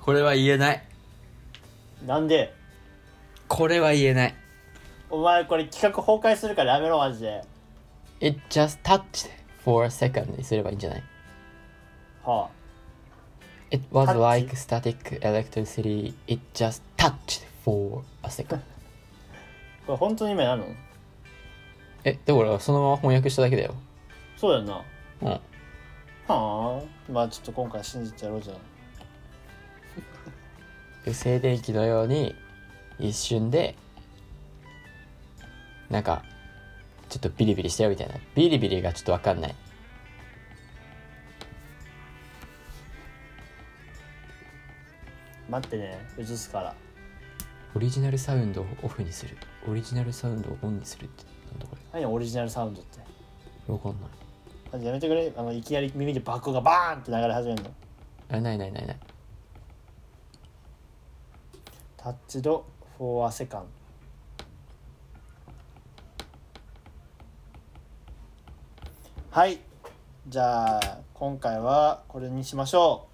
[0.00, 0.82] これは言えない
[2.06, 2.54] なんで？
[3.48, 4.34] これは言えない。
[5.10, 7.42] お前これ企画崩壊するからやめろマジで。
[8.20, 9.28] It just touched
[9.64, 10.36] for a second.
[10.36, 11.02] にすればいいんじゃない？
[12.24, 12.48] は
[13.70, 16.14] It was like static electricity.
[16.26, 18.56] It just touched for a second.
[18.56, 18.60] あ
[19.86, 20.66] これ本当に今やるの？
[22.04, 23.74] えだからそのまま翻訳しただけだよ。
[24.36, 24.82] そうだよな。
[25.22, 25.28] うん。
[25.28, 25.40] は
[26.28, 26.80] あ。
[27.12, 28.56] まあちょっと今回信じてやろうじゃん
[31.04, 32.34] で静電気のように
[32.98, 33.74] 一瞬で
[35.90, 36.22] なんか
[37.08, 38.14] ちょっとビリビリしたよみたいな。
[38.34, 39.54] ビリビリがちょっとわかんない。
[45.50, 46.74] 待ってね映すから。
[47.74, 49.36] オリジナルサウンドをオフにする。
[49.68, 53.00] オリジナルサウンドをオンにするってなんだこ何オリジナルサウンドって？
[53.68, 54.10] れわかんない。
[54.72, 55.30] あやめてくれ。
[55.36, 57.70] あのいきなり耳で爆音がバーンって流れ始めるの？
[58.30, 58.96] あないないないない
[62.02, 62.64] タッチド
[62.98, 63.64] フォーアセカン
[69.30, 69.60] はい。
[70.26, 73.06] じゃあ今回はこれにしましょ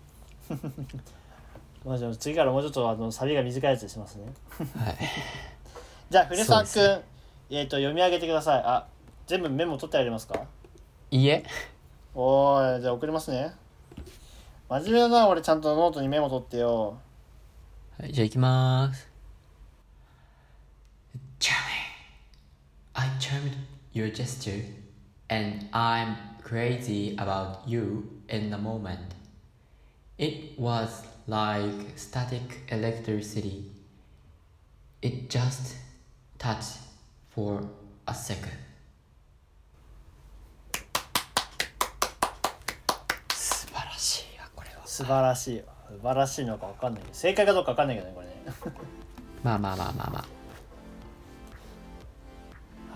[0.51, 0.55] う。
[1.87, 4.33] まあじゃあ次からもうちょっとあのサビが短いやつにしますね。
[4.83, 4.97] はい。
[6.09, 7.03] じゃあ古澤君、
[7.51, 8.63] えっ、と読み上げてください。
[8.65, 8.87] あ
[9.27, 10.47] 全部メモ取ってありますか？
[11.11, 11.45] いいえ。
[12.15, 13.55] おーいじゃあ送りますね。
[14.71, 16.99] 真面目だな俺ちゃんとノートにメモ取ってよ
[18.00, 19.08] はい、じゃあ行きまーす。
[21.40, 21.54] Charming.
[22.94, 23.54] I charmed
[23.94, 24.64] your gesture,
[25.30, 29.16] and I'm crazy about you in the moment.
[30.18, 33.72] It was like static electricity.
[35.02, 35.76] It just
[36.38, 36.80] touched
[37.30, 37.64] for
[38.08, 38.52] a second.
[43.34, 44.86] 素晴らしいわ、これは。
[44.86, 48.35] 素晴らしい 素晴らしいのか分かんないけど正解かどうか分かんないけどねこれね。
[49.43, 50.25] まあまあまあまあま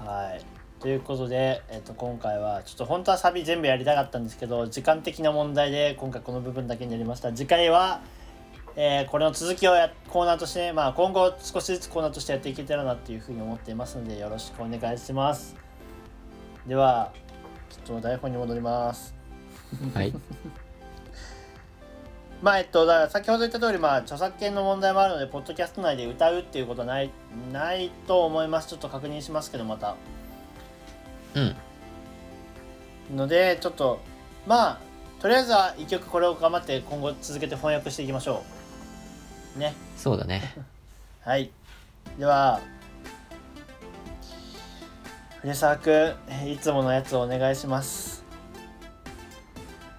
[0.07, 0.11] あ。
[0.12, 0.43] はい。
[0.80, 7.32] ということで、えっと今回はちょっと本当はサビ全部やりたかったんですけど時間的な問題で今回この部分だけになりました。
[7.32, 8.01] 次回は、
[8.76, 15.55] えーこれの続きをやコーナーとして、まあ、今後少しずつコーナーとしてやっていけたらなっていうふうに思っていますのでよろしくお願いします。
[16.66, 17.12] では
[17.70, 19.14] ちょっと台本に戻ります。
[19.95, 20.12] はい。
[22.43, 27.11] まあえっとだから先ほど言った通りまあ著作権の問題もあるのでポッドキャスト内で歌うっていうことはない
[27.53, 28.68] ないと思います。
[28.68, 29.95] ちょっと確認しますけどまた。
[31.34, 31.57] うん。
[33.16, 34.01] のでちょっと
[34.47, 34.78] まあ
[35.20, 38.43] とりあえずは一曲これを頑張って今後続けて翻訳していきましょ
[39.57, 39.59] う。
[39.61, 39.74] ね。
[39.97, 40.55] そうだね。
[41.24, 41.51] はい。
[42.18, 42.61] では
[45.43, 46.14] 古澤君
[46.53, 48.12] いつものやつをお願いします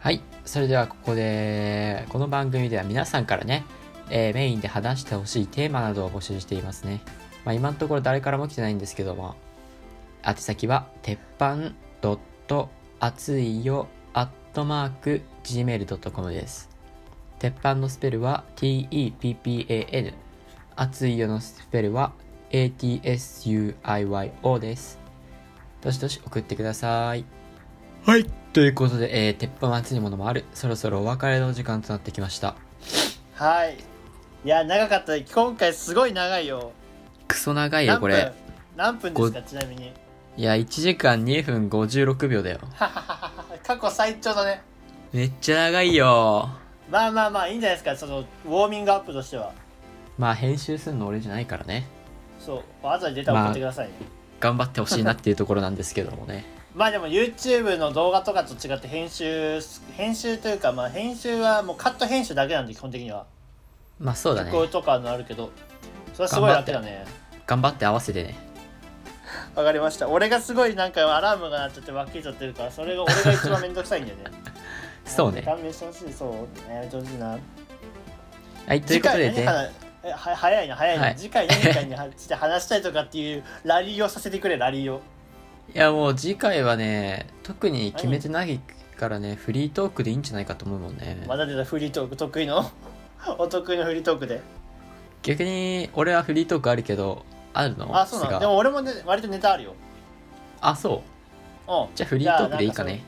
[0.04, 0.22] はい。
[0.44, 3.64] それではここで、この番組では皆さんからね、
[4.10, 7.00] えーメインで話してほしいテーマなどを募集していますね。
[7.46, 9.36] まあ今のところ誰からも来てないんですけども、
[10.28, 16.70] 宛先は、鉄板ドット熱いよアットマーク gmail.com です。
[17.40, 20.14] 鉄板のスペルは teppan
[20.76, 22.12] 熱いよのスペルは
[22.52, 25.00] atsuiyo です。
[25.82, 27.24] どしどし送ってください。
[28.06, 28.43] はい。
[28.54, 30.46] ということで、えー、鉄板は熱いものもある。
[30.54, 32.56] そろそろお別れの時間となってきました。
[33.34, 33.78] はい
[34.46, 36.72] いや長かった今回すごい長いよ
[37.28, 38.32] クソ長いよ、これ。
[38.76, 39.42] 何分ですか？
[39.42, 39.92] ちなみに
[40.38, 42.60] いや、1時間2分56秒だよ。
[43.66, 44.62] 過去最長だね
[45.12, 46.50] めっちゃ長いよ。
[46.92, 47.96] まあまあまあいいんじゃないですか？
[47.96, 49.52] そのウォーミングアップとしては
[50.20, 51.88] まあ、編集するの俺じゃないからね。
[52.40, 53.94] そう後でデータ送ってくださいね、
[54.40, 56.46] 頑張ってほしいなっていうところなんですけどもね。
[56.76, 59.60] まあでも YouTube の動画とかと違って編集
[59.96, 63.26] 編集というかまあ編集はもうカット編集だけなんで基本的には。
[64.00, 64.52] まあ、そうだね。
[64.52, 65.52] 曲とかのあるけど。
[66.14, 67.06] それはすごい楽だね。
[67.46, 68.36] 頑張って合わせてね。
[69.56, 70.10] わかりました。
[70.10, 74.24] 俺がすごいなんかアラームが鳴っちゃって分けちゃってるからそれが俺が一番めんどくさいんだよね。
[75.06, 75.44] そうね。
[75.44, 76.14] 勘弁してほしい。
[76.14, 77.38] そうやめてほしいな
[78.66, 79.46] はい、ということでね。
[80.16, 81.16] 早いな早いな、はい。
[81.16, 85.02] 次回何かについて話したいとかっていうラリーをさせてくれラリーを
[85.74, 88.60] いや、もう次回はね、特に決めてない
[88.98, 91.24] からね、フリートークでいいんじゃないかと思うもんね。
[91.28, 92.70] まだ出たフリートーク得意の？
[93.40, 94.42] お得意のフリートークで？
[95.22, 97.98] 逆に、俺はフリートークあるけど、あるの？
[97.98, 99.74] あそうなでも俺もね割とネタあるよ。
[100.62, 101.02] あ、そ
[101.68, 101.72] う。
[101.72, 101.96] うん。
[101.96, 103.04] じゃあフリートークでいいかね。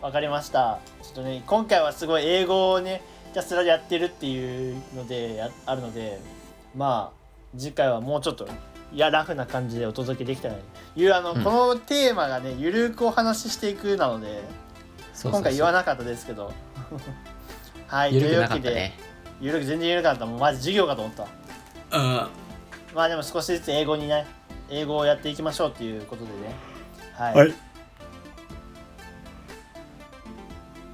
[0.00, 0.78] わかりました。
[1.02, 6.20] ちょっとね今回はすごい英語をねひたすらやってるっていうのでやあるので
[6.76, 8.46] まあ次回はもうちょっと
[8.92, 10.60] いやラフな感じでお届けできたらと
[10.96, 11.08] い。
[11.08, 11.44] うあの、うん。
[11.44, 14.42] このテーマがねゆるくお話ししていくなのでそうそう
[15.22, 15.32] そう。
[15.32, 16.52] 今回言わなかったですけど。
[17.88, 18.92] はいゆるくなというわけで。
[19.40, 20.26] ゆるく全然ゆるかった。
[20.26, 21.26] もうマジ授業かと思った。
[21.98, 22.28] うん。
[22.94, 24.26] まあでも少しずつ英語にね
[24.70, 26.36] 英語をやっていきましょうっていうことでね。
[27.14, 27.54] はい、はい。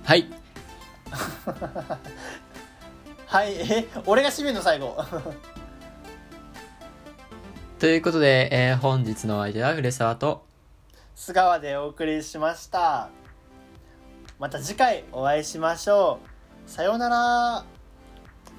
[0.05, 0.27] はい。
[3.27, 4.97] はい、え俺が締めるの最後
[7.83, 10.45] ということで、えー本日のお相手は古澤と、
[11.17, 13.11] 須川でお送りしました
[14.39, 16.21] また次回お会いしましょ
[16.65, 17.65] うさようならあ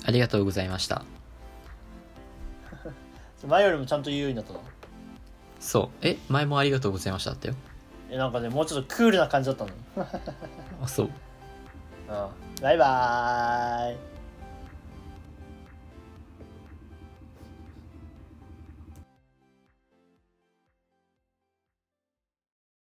[0.09, 1.05] りがとうございました。
[3.47, 4.59] 前よりもちゃんと言うようになったの？
[5.57, 5.89] そう。
[6.05, 7.55] え、前もありがとうございましただったよ。
[8.09, 9.75] えなんかねもうちょっとクールな感じだったのに、
[10.83, 11.05] あ、そう。
[11.05, 11.09] う
[12.11, 14.12] ん、バイバーイ